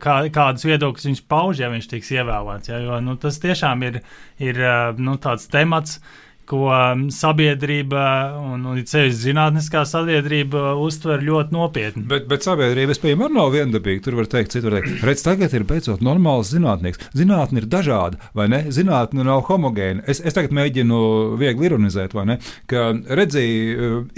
[0.00, 2.72] kā, kādus viedokļus viņš pauž, ja viņš tiks ievēlēts.
[2.72, 4.00] Jā, jo nu, tas tiešām ir,
[4.40, 4.62] ir
[4.96, 8.04] nu, tāds temats, uh, ko um, sabiedrība
[8.40, 12.04] un, un ceļš zinātniskā sabiedrība uztver ļoti nopietni.
[12.10, 14.02] Bet, bet sabiedrība, piemēram, nav viendabīga.
[14.04, 17.00] Tur var teikt, citur teikt, redz, tagad ir beidzot normāls zinātnieks.
[17.16, 18.62] Zinātne ir dažāda, vai ne?
[18.74, 20.04] Zinātne nav homogēna.
[20.10, 21.00] Es, es tagad mēģinu
[21.40, 22.38] viegli ironizēt, vai ne?
[22.70, 23.46] Ka, redzi,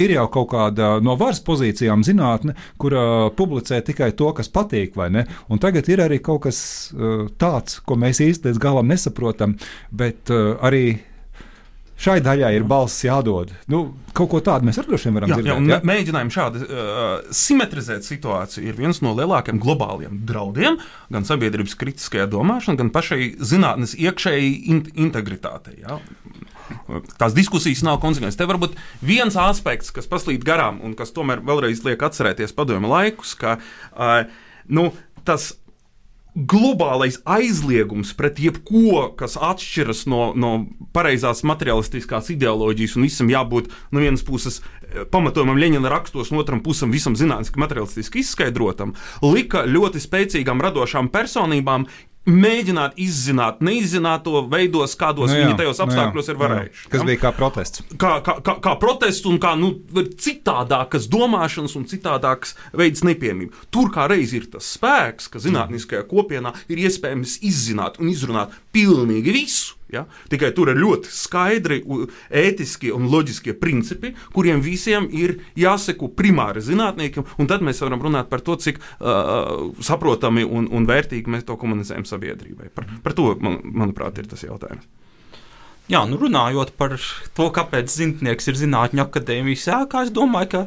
[0.01, 5.11] ir jau kaut kāda no varas pozīcijām zinātne, kura publicē tikai to, kas patīk, vai
[5.15, 5.27] ne?
[5.53, 6.61] Un tagad ir arī kaut kas
[6.95, 9.59] uh, tāds, ko mēs īsti līdz galam nesaprotam,
[9.95, 10.87] bet uh, arī
[11.95, 13.53] Šai daļai ir balss jādod.
[13.71, 13.85] Nu,
[14.17, 15.53] kaut ko tādu mēs ar droši vien varam jā, dzirdēt.
[15.55, 15.79] Jā, ja?
[15.87, 17.03] Mēģinājumi šādi uh,
[17.35, 20.81] simetrizēt situāciju ir viens no lielākajiem globāliem draudiem
[21.15, 25.79] gan sabiedrības kritiskajā domāšanā, gan pašai zinātnes iekšēji in integritātei.
[25.85, 26.01] Ja?
[27.21, 28.41] Tās diskusijas nav konsekvences.
[28.41, 28.75] Te varbūt
[29.05, 34.25] viens aspekts, kas paslīd garām un kas tomēr vēlreiz liek atcerēties padomju laikus, ka uh,
[34.67, 34.91] nu,
[35.23, 35.53] tas
[36.35, 40.53] globālais aizliegums pret jebko, kas atšķiras no, no
[40.95, 46.63] pareizās materiālistiskās ideoloģijas, un visam jābūt no vienas puses eh, pamatojumam Leņķina rakstos, no otram
[46.65, 51.87] pusam visam zinātniski, materiālistiski izskaidrotam, lika ļoti spēcīgām radošām personībām
[52.29, 56.81] mēģināt izzināt neizzināto veidos, kādos nu jā, viņi tajos nu apstākļos nu jā, ir varējuši.
[56.85, 56.91] Jā.
[56.95, 57.09] Kas ja?
[57.11, 57.85] bija kā protests?
[58.01, 59.71] Kā, kā, kā, kā protests un kā nu,
[60.25, 63.67] citādākas domāšanas un citādākas veids nepiemība.
[63.75, 69.37] Tur kā reiz ir tas spēks, ka zinātniskajā kopienā ir iespējams izzināt un izrunāt pilnīgi
[69.37, 69.77] visu.
[69.95, 70.05] Ja?
[70.33, 71.81] Tikai tur ir ļoti skaidri
[72.35, 78.31] ētiskie un loģiskie principi, kuriem visiem ir jāseko primāri zinātniekiem, un tad mēs varam runāt
[78.33, 82.73] par to, cik uh, saprotami un, un vērtīgi mēs to komunicējam sabiedrībai.
[82.75, 84.87] Par, par to, man, manuprāt, ir tas jautājums.
[85.93, 86.97] Jā, nu runājot par
[87.37, 90.63] to, kāpēc zinātnieks ir zinātņu akadēmijas ēkā, es domāju, ka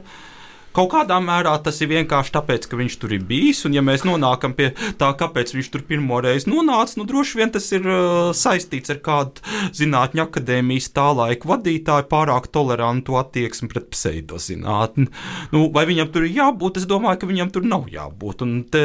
[0.77, 4.03] Kaut kādā mērā tas ir vienkārši tāpēc, ka viņš tur ir bijis, un ja mēs
[4.05, 4.67] nonākam pie
[5.01, 8.99] tā, kāpēc viņš tur pirmo reizi nonāca, nu droši vien tas ir uh, saistīts ar
[9.01, 9.41] kādu
[9.77, 15.07] zinātņu akadēmijas tā laika vadītāju pārāk tolerantu attieksmi pret pseidozinātni.
[15.55, 16.77] Nu, vai viņam tur ir jābūt?
[16.81, 18.45] Es domāju, ka viņam tur nav jābūt.
[18.45, 18.83] Un te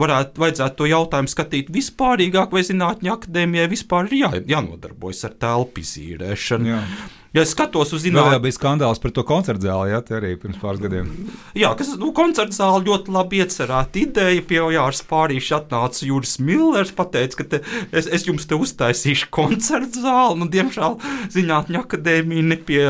[0.00, 5.84] varētu, vajadzētu to jautājumu skatīt vispārīgāk, vai zinātņu akadēmijai vispār ir jā, jānodarbojas ar telpu
[5.84, 6.70] izīrēšanu.
[6.74, 6.84] Jā.
[7.30, 10.32] Ja es skatos uz zinātnē, jau bija skandāls par to koncertu zāli, ja tā arī
[10.40, 11.10] pirms pāris gadiem.
[11.54, 14.42] Jā, kas nu, koncertu zāle ļoti labi iecerēta ideja.
[14.50, 17.60] Pie Jāras pārīša atnāca Juris Millers, pateica, ka te,
[17.94, 20.40] es, es jums te uztaisīšu koncertu zāli.
[20.40, 20.98] Nu, diemžēl
[21.30, 22.82] Zinātņu akadēmija nepie,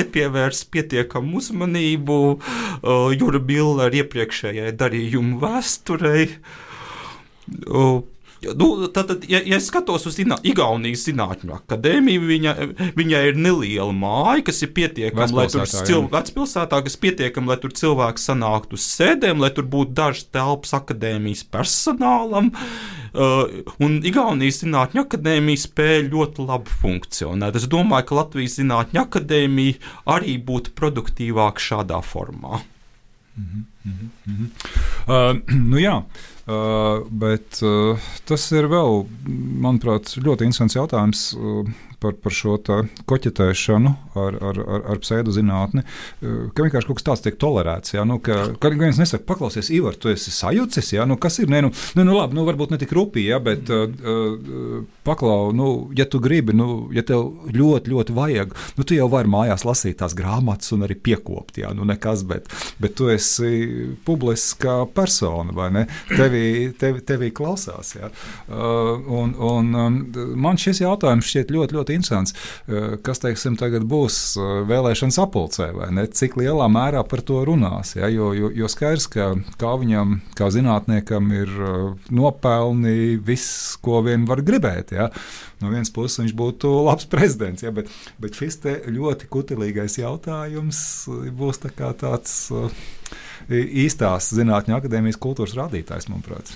[0.00, 6.30] nepievērs pietiekamu uzmanību uh, Jura Millera iepriekšējai darījumu vēsturei.
[7.68, 8.00] Uh,
[8.42, 12.54] Nu, tad, tad, ja, ja es skatos uz zinā, Igaunijas Zinātņu akadēmiju, viņa,
[12.98, 17.74] viņa ir neliela māja, kas ir pietiekama, lai tur cilvēki, vecpilsētā, kas pietiekama, lai tur
[17.78, 22.50] cilvēki sanāktu uz sēdēm, lai tur būtu dažas telpas akadēmijas personālam.
[23.12, 27.60] Uh, un Igaunijas Zinātņu akadēmija spēja ļoti labi funkcionēt.
[27.60, 32.64] Es domāju, ka Latvijas Zinātņu akadēmija arī būtu produktīvāka šādā formā.
[33.36, 34.48] Mm -hmm, mm -hmm.
[35.06, 35.96] Uh, nu jā.
[35.96, 39.04] Uh, bet uh, tas ir vēl,
[39.62, 41.28] manuprāt, ļoti interesants jautājums.
[41.38, 41.68] Uh,
[42.02, 42.58] par, par šo
[43.08, 47.94] koķetēšanu ar, ar, ar, ar pseidozinātni, uh, ka vienkārši kaut kas tāds tiek tolerēts.
[47.96, 48.06] Ja?
[48.08, 51.06] Nu, ka, ka viens nesaka, paklausies, Ivar, tu esi sajūcis, ja?
[51.08, 53.40] nu, kas ir, ne, nu, nu, nu labi, nu, varbūt ne tik rupīgi, ja?
[53.42, 58.98] bet uh, paklau, nu, ja tu gribi, nu, ja tev ļoti, ļoti vajag, nu, tu
[58.98, 61.72] jau vari mājās lasīt tās grāmatas un arī piekopt, ja?
[61.76, 62.50] nu, nekas, bet,
[62.82, 65.86] bet tu esi publiska persona, vai ne?
[66.12, 68.10] Tevi, tevi, tevi klausās, ja?
[68.48, 69.98] Uh, un, un um,
[70.42, 72.34] man šis jautājums šķiet ļoti, ļoti ļoti interesants.
[72.68, 76.06] Eh, kas, teiksim, tagad būs eh, vēlēšanas apulcē, vai ne?
[76.06, 77.96] Cik lielā mērā par to runās?
[77.96, 78.08] Ja?
[78.08, 84.26] Jo, jo, jo skaidrs, ka kā viņam, kā zinātniekam, ir eh, nopelni viss, ko vien
[84.26, 84.92] var gribēt.
[84.92, 85.10] Ja?
[85.60, 87.72] No vienas puses viņš būtu labs prezidents, ja?
[87.72, 92.52] bet, bet šis ļoti kutelīgais jautājums būs tā tāds
[93.50, 96.52] īstās zinātņu akadēmijas kultūras rādītājs, manuprāt.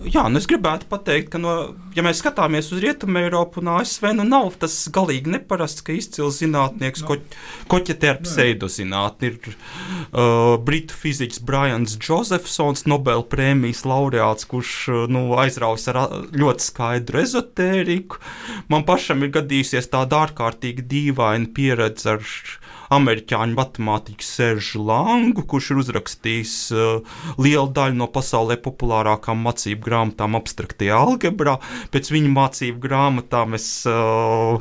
[0.00, 1.50] Jā, nu es gribētu pateikt, ka, no,
[1.92, 6.38] ja mēs skatāmies uz Rietumu Eiropu un ASV, nu nav tas galīgi neparasts, ka izcils
[6.40, 7.10] zinātnieks no.
[7.10, 7.16] ko,
[7.74, 9.28] koķetē ar pseidozinātni.
[9.28, 16.00] Ir uh, britu fiziķis Brians Josephsons, Nobel prēmijas laureāts, kurš uh, nu, aizraus ar
[16.32, 18.22] ļoti skaidru ezotēriku.
[18.72, 22.24] Man pašam ir gadījusies tāda ārkārtīgi dīvaina pieredze ar
[22.90, 30.38] amerikāņu matemātiķu Seržu Langu, kurš ir uzrakstījis uh, lielu daļu no pasaulē populārākām mācību grāmatām
[30.40, 31.58] abstraktajā algebrā.
[31.94, 34.60] Pēc viņa mācību grāmatām es Uh,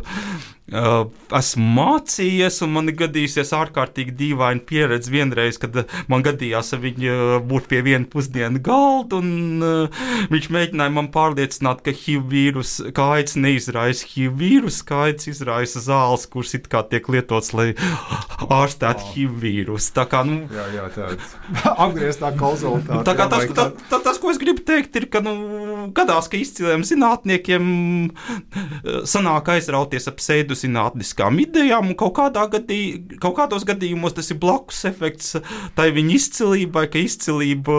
[0.70, 7.40] esmu mācījies, un man ir gadījusies ārkārtīgi dīvaina pieredze vienreiz, kad man gadījās ar viņu
[7.50, 13.36] būt pie viena pusdienu galda, un uh, viņš mēģināja man pārliecināt, ka HIV vīrusu kaids
[13.40, 17.72] neizraisa HIV vīrusu, kaids izraisa zāles, kuras it kā tiek lietots, lai
[18.46, 19.12] ārstētu oh.
[19.14, 19.92] HIV vīrusu.
[19.96, 21.36] Tā kā, nu, jā, jā, tāds
[21.86, 23.04] apgrieztā konsultācija.
[23.08, 25.36] Tā kā tas, tā, tā, tas, ko es gribu teikt, ir, ka, nu,
[25.96, 27.70] gadās, ka izciliem zinātniekiem
[29.10, 32.82] sanāk aizrauties ap pseidus zinātniskām idejām, un kaut, kādā gadī,
[33.22, 35.38] kaut kādos gadījumos tas ir blakus efekts
[35.78, 37.76] tai viņa izcilībai, ka izcilība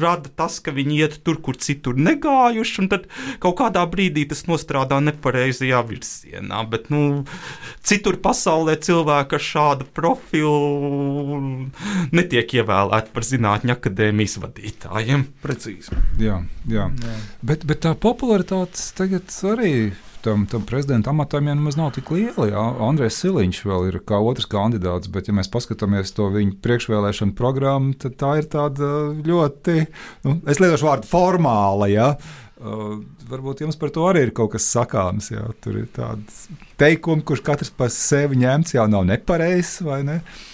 [0.00, 3.08] rada tas, ka viņi iet tur, kur citur negājuši, un tad
[3.42, 6.64] kaut kādā brīdī tas nostrādā nepareizajā virzienā.
[6.70, 7.24] Bet, nu,
[7.84, 11.68] citur pasaulē cilvēki ar šādu profilu
[12.14, 15.28] netiek ievēlēti par zinātņu akadēmijas vadītājiem.
[15.44, 16.00] Precīzi.
[16.22, 16.88] Jā, jā.
[16.88, 17.20] jā.
[17.44, 19.74] Bet, bet tā popularitāte tagad arī
[20.24, 22.48] tam, tam prezidenta amatam jau nemaz nav tik liela.
[22.50, 22.62] Jā.
[22.86, 27.96] Andrēs Siliņš vēl ir kā otrs kandidāts, bet, ja mēs paskatāmies to viņa priekšvēlēšanu programmu,
[28.00, 28.90] tad tā ir tāda
[29.24, 29.76] ļoti,
[30.24, 31.90] nu, es lietošu vārdu formāla.
[31.92, 32.08] Jā.
[32.64, 35.28] Uh, varbūt jums par to arī ir kaut kas sakāms.
[35.34, 35.44] Jā.
[35.64, 36.46] Tur ir tāds
[36.80, 40.20] teikums, kurš katrs par sevi ņemts, jau nav nepareizs vai ne.
[40.24, 40.50] Uh,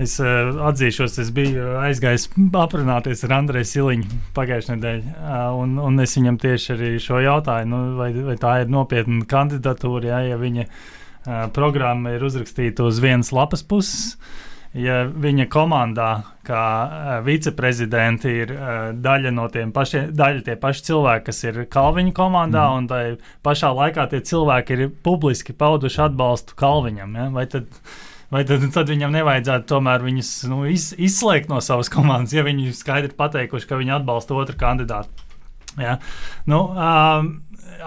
[0.00, 6.00] Es uh, atzīšos, es biju aizgājis aprunāties ar Andreju Siliņu pagājušajā nedēļā, uh, un, un
[6.00, 10.38] es viņam tieši arī šo jautāju, nu, vai, vai tā ir nopietna kandidatūra, ja, ja
[10.40, 14.16] viņa uh, programma ir uzrakstīta uz vienas lapas puses.
[14.72, 20.86] Ja viņa komandā, kā uh, viceprezidenti, ir uh, daļa no tiem pašiem, daļa tie paši
[20.86, 22.78] cilvēki, kas ir Kalviņa komandā, mm.
[22.78, 27.68] un tai pašā laikā tie cilvēki ir publiski pauduši atbalstu Kalviņam, ja, vai tad
[28.32, 32.72] Vai tad, tad viņam nevajadzētu tomēr viņus nu, iz, izslēgt no savas komandas, ja viņi
[32.76, 35.26] skaidri pateikuši, ka viņi atbalsta otru kandidātu?
[35.76, 35.98] Ja?
[36.48, 37.28] Nu, um,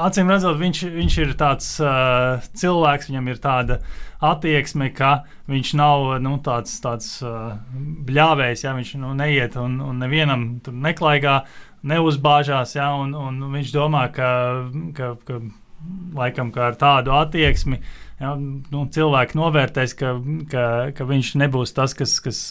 [0.06, 3.80] acīm redzot, viņš, viņš ir tāds uh, cilvēks, viņam ir tāda
[4.26, 5.16] attieksme, ka
[5.50, 7.58] viņš nav nu, tāds, tāds uh,
[8.06, 11.40] bļāvējs, ja viņš nu, neiet un, un nevienam tur neklaigā,
[11.86, 14.30] neuzbāžās, ja, un, un viņš domā, ka,
[14.98, 15.42] ka, ka
[16.18, 17.82] laikam ka ar tādu attieksmi.
[17.82, 20.16] Uh, ja, nu, cilvēki novērtēs, ka,
[20.52, 20.66] ka,
[20.98, 22.42] ka viņš nebūs tas, kas, kas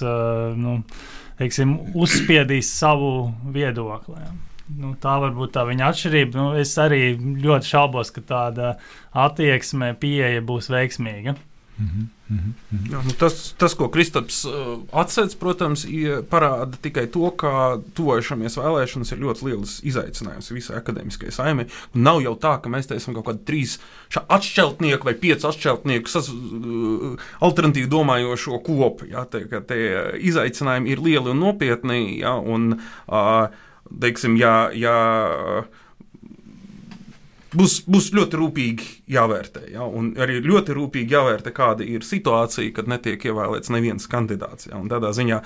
[0.59, 0.81] nu,
[1.41, 4.19] teiksim, uzspiedīs savu viedokli.
[4.21, 4.35] Ja.
[4.81, 6.39] Nu, tā var būt tā viņa atšķirība.
[6.41, 8.77] Nu, es arī ļoti šaubos, ka tāda
[9.13, 11.37] attieksme, pieeja būs veiksmīga.
[11.79, 12.07] -hmm.
[12.29, 12.93] Mm -hmm.
[12.93, 15.87] Jā, nu tas, tas, ko Kristaps uh, atcēla, protams,
[16.31, 21.67] parāda tikai to, ka tuvojamies vēlēšanas ir ļoti liels izaicinājums visai akadēmiskajai saimē.
[21.95, 23.79] Nav jau tā, ka mēs te esam kaut kādi trīs
[24.29, 29.05] atšķeltnieki vai pieci atšķeltnieki, sas, uh, alternatīvi domājošo kopu.
[29.11, 29.79] Jā, te, te
[30.19, 32.21] izaicinājumi ir lieli un nopietni.
[32.21, 33.49] Jā, un, uh,
[34.01, 34.97] teiksim, ja, ja,
[37.59, 39.65] būs, būs ļoti rūpīgi jāvērtē.
[39.75, 39.87] Ja?
[39.87, 44.69] Un arī ļoti rūpīgi jāvērtē, kāda ir situācija, kad netiek ievēlēts neviens kandidāts.
[44.71, 44.79] Ja?
[44.81, 45.41] Un tādā ziņā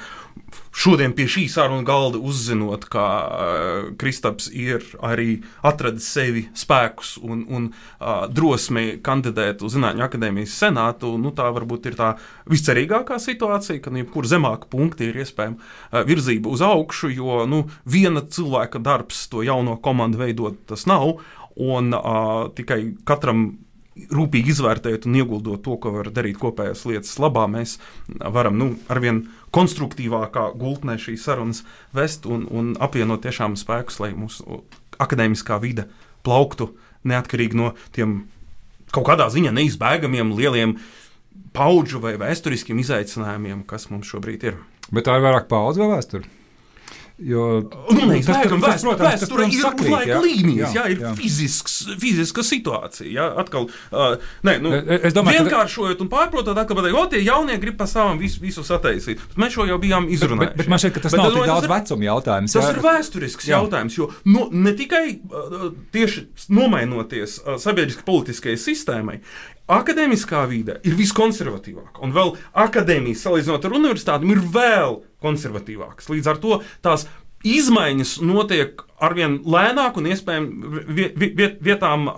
[0.78, 7.44] šodien pie šī saruna galda uzzinot, ka uh, Kristaps ir arī atradis sevi spēkus un,
[7.48, 12.12] un uh, drosmi kandidēt uz Zinātņu akadēmijas senātu, nu, tā varbūt ir tā
[12.50, 18.24] viscerīgākā situācija, ka jebkur zemāka punkta ir iespējama uh, virzība uz augšu, jo nu, viena
[18.24, 21.18] cilvēka darbs to jauno komandu veidot tas nav
[21.58, 23.48] un uh, tikai katram
[24.14, 29.24] rūpīgi izvērtējot un ieguldot to, ko var darīt kopējās lietas labā, mēs varam nu, arvien
[29.54, 31.64] konstruktīvākā gultnē šīs sarunas
[31.96, 34.62] vest un, un apvienot tiešām spēkus, lai mūsu
[35.02, 35.88] akadēmiskā vide
[36.26, 36.70] plauktu
[37.08, 38.20] neatkarīgi no tiem
[38.94, 40.78] kaut kādā ziņā neizbēgamiem lieliem
[41.54, 44.58] paudžu vai vēsturiskiem izaicinājumiem, kas mums šobrīd ir.
[44.94, 46.37] Bet tā ir vairāk paudžu vai vēsture?
[47.18, 47.60] Jo,
[47.90, 51.10] nu, tas, protams, tas, protams, tas, protams, ir sakrīt, laika līnijas, jā, jā, ir jā.
[51.18, 53.08] Fizisks, fiziska situācija.
[53.10, 57.58] Jā, atkal, uh, nē, nu, es domāju, vienkāršojot un pārprotot, atkal pateikt, o, tie jaunie
[57.58, 59.18] grib pa savam visu, visu sataisīt.
[59.32, 60.44] Bet mēs šo jau bijām izrunājuši.
[60.44, 62.54] Bet, bet, bet man šķiet, ka tas bet, nav tik daudz vecuma jautājums.
[62.54, 62.72] Tas jā.
[62.76, 63.58] ir vēsturisks jā.
[63.58, 69.18] jautājums, jo no, ne tikai uh, tieši nomainoties uh, sabiedriski politiskajai sistēmai,
[69.68, 76.08] Akademiskā vide ir viskonservatīvākā, un vēl akadēmijas salīdzinot ar universitātēm ir vēl konservatīvākas.
[76.08, 77.04] Līdz ar to tās
[77.46, 82.08] izmaiņas notiek arvien lēnāk un iespējams viet, vietām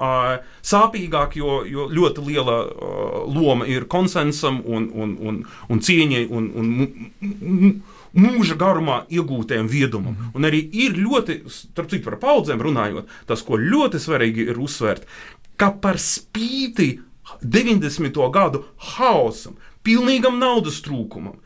[0.64, 2.57] sāpīgāk, jo, jo ļoti liela
[3.28, 7.74] loma ir konsensam un, un, un, un cieņai un, un
[8.16, 10.14] mūža garumā iegūtajam viedumam.
[10.14, 10.32] -hmm.
[10.34, 15.07] Un arī ir ļoti, starp citu, par paudzēm runājot, tas, ko ļoti svarīgi ir uzsvērt,
[15.57, 16.98] ka par spīti
[17.43, 18.30] 90.
[18.32, 18.64] gadu
[18.97, 21.38] haosam, pilnīgam naudas trūkumam.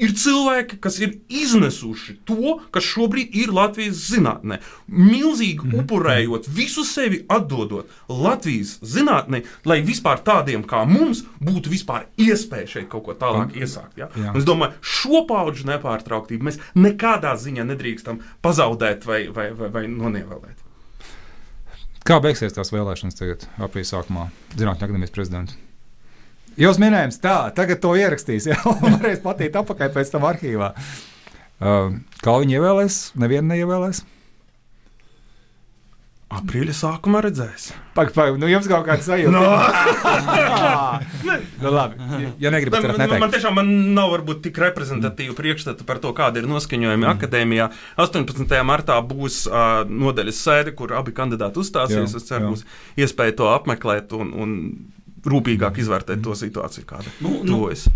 [0.00, 4.56] Ir cilvēki, kas ir iznesuši to, kas šobrīd ir Latvijas zinātnē.
[4.88, 5.82] Milzīgi Mhm.
[5.82, 12.88] upurējot, visu sevi atdodot Latvijas zinātnē, lai vispār tādiem kā mums būtu vispār iespēja šeit
[12.88, 13.98] kaut ko tālāk iesākt.
[13.98, 14.08] Ja?
[14.16, 14.32] Jā.
[14.36, 20.64] Es domāju, šo paudžu nepārtrauktību mēs nekādā ziņā nedrīkstam pazaudēt vai, vai, vai, vai nonievēlēt.
[22.06, 25.58] Kā beigsies tās vēlēšanas tagad, aprīļa sākumā, Zinātņu akadēmijas prezidents?
[26.60, 30.72] Jūs minējāt, tā, tagad to ierakstīs, jau varēs patīt apakaļ pēc tam arhīvā.
[31.60, 33.02] Uh, kā viņi ievēlēs?
[33.20, 34.02] Nevienu neievēlēs.
[36.30, 37.72] Aprīļa sākumā redzēs.
[37.96, 39.32] Pagaid, pagaid, nu jums kaut kāda sajūta.
[39.34, 39.40] No.
[41.64, 41.98] nu, labi,
[42.38, 43.34] ja negribat, tad Man, man, man neteikt.
[43.34, 47.10] tiešām man nav varbūt tik reprezentatīva priekšstata par to, kāda ir noskaņojumi mm.
[47.16, 47.66] akadēmijā.
[48.06, 48.54] 18.
[48.68, 52.14] martā būs uh, nodaļas sēde, kur abi kandidāti uzstāsies.
[52.14, 52.62] Jā, es ceru, būs
[53.02, 54.56] iespēja to apmeklēt un, un
[55.26, 57.88] rūpīgāk izvērtēt to situāciju, kāda Nu, nu, tuvojas.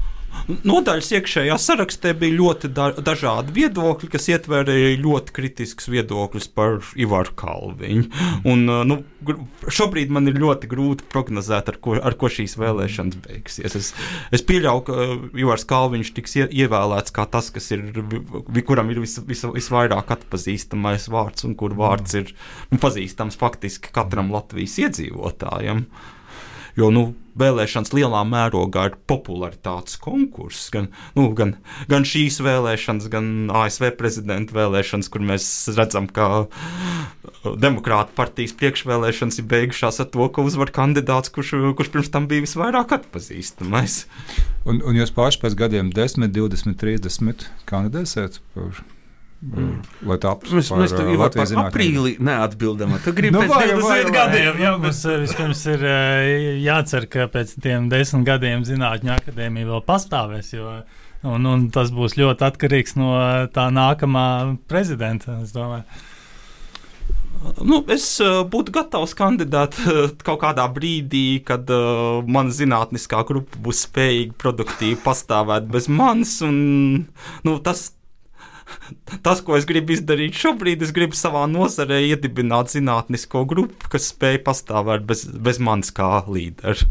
[0.45, 7.33] Nodaļas iekšējā sarakstā bija ļoti da dažādi viedokļi, kas ietvēra ļoti kritiskus viedokļus par Ivaru
[7.39, 8.05] Kalviņu.
[8.51, 8.99] Un, uh, nu,
[9.65, 13.79] šobrīd man ir ļoti grūti prognozēt, ar ko, ar ko šīs vēlēšanas beigsies.
[13.79, 13.93] Es,
[14.35, 17.87] es pieļauju, ka uh, Ivars Kalviņš tiks ie ievēlēts kā tas, kas ir,
[18.69, 22.35] kuram ir vis, vis, visvairāk atpazīstamais vārds, un kur vārds ir
[22.73, 25.87] nu, pazīstams faktiski katram Latvijas iedzīvotājam.
[26.79, 30.69] Jo nu, vēlēšanas lielā mērogā ir popularitātes konkurss.
[30.75, 31.57] Gan, nu, gan,
[31.91, 36.47] gan šīs vēlēšanas, gan ASV prezidenta vēlēšanas, kur mēs redzam, ka
[37.45, 42.45] Demokrāta partijas priekšvēlēšanas ir beigušās ar to, ka uzvar kandidāts, kurš, kurš pirms tam bija
[42.47, 44.05] visvairāk atpazīstamais.
[44.65, 48.81] Un, un jūs paši pēc gadiem 10, 20, 30 kandidēsiet par,
[49.43, 49.75] mm.
[50.09, 52.97] lai tā Mēs, mēs uh, tev jau par aprīli neatbildam.
[53.05, 54.15] Tu gribi Nu, vai, pēc vai, 20 vai.
[54.19, 54.63] gadiem.
[54.63, 59.85] Jā, mums eh, vispirms ir eh, jācer, ka pēc tiem desmit gadiem Zinātņu akadēmija vēl
[59.89, 60.55] pastāvēs.
[60.57, 60.79] Jo,
[61.27, 63.15] un, un tas būs ļoti atkarīgs no
[63.55, 64.27] tā nākamā
[64.71, 65.41] prezidenta.
[65.43, 65.87] es domāju.
[67.61, 73.61] Nu, es uh, būtu gatavs kandidēt uh, kaut kādā brīdī, kad uh, mana zinātniskā grupa
[73.61, 76.39] būs spējīga produktīvi pastāvēt bez manis.
[76.47, 76.57] Un,
[77.45, 77.91] nu, tas,
[79.25, 84.41] tas, ko es gribu izdarīt šobrīd, es gribu savā nozarē iedibināt zinātnisko grupu, kas spēj
[84.47, 86.89] pastāvēt bez, bez manis kā līdera.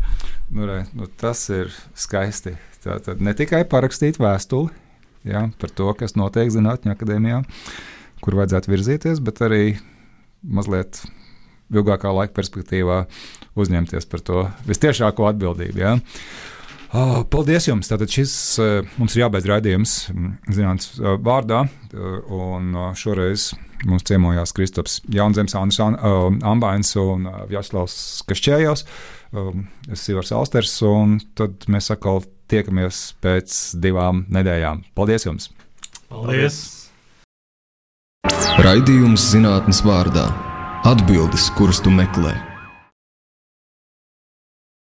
[0.54, 2.58] Nu, re, nu, tas ir skaisti.
[2.84, 4.74] Tā tad ne tikai parakstīt vēstuli
[5.28, 7.42] jā, par to, kas notiek Zinātņu akadēmijā,
[8.24, 9.78] kur vajadzētu virzīties, bet arī
[10.44, 11.00] mazliet
[11.74, 13.04] ilgākā laika perspektīvā
[13.60, 15.80] uzņemties par to visciešāko atbildību.
[15.80, 15.96] Jā.
[16.94, 17.88] Oh, paldies jums!
[17.90, 18.32] Tātad šis
[18.62, 19.94] uh, mums ir jābeidz raidījums
[20.54, 23.48] zinātnīs uh, vārdā, uh, un šoreiz
[23.90, 25.98] mums ciemojās Kristaps Jaunzems, Andris An-
[26.46, 27.98] Ambains un Vjaslavs
[28.30, 28.86] Kašķējos.
[29.90, 32.22] Es esmu Ivars Austers, un tad mēs atkal
[32.54, 34.86] tiekamies pēc divām nedēļām.
[34.96, 35.50] Paldies jums!
[36.14, 36.62] Paldies!
[38.64, 40.30] Raidījums zinātnes vārdā-
[40.94, 42.53] atbildes, kuras tu meklē.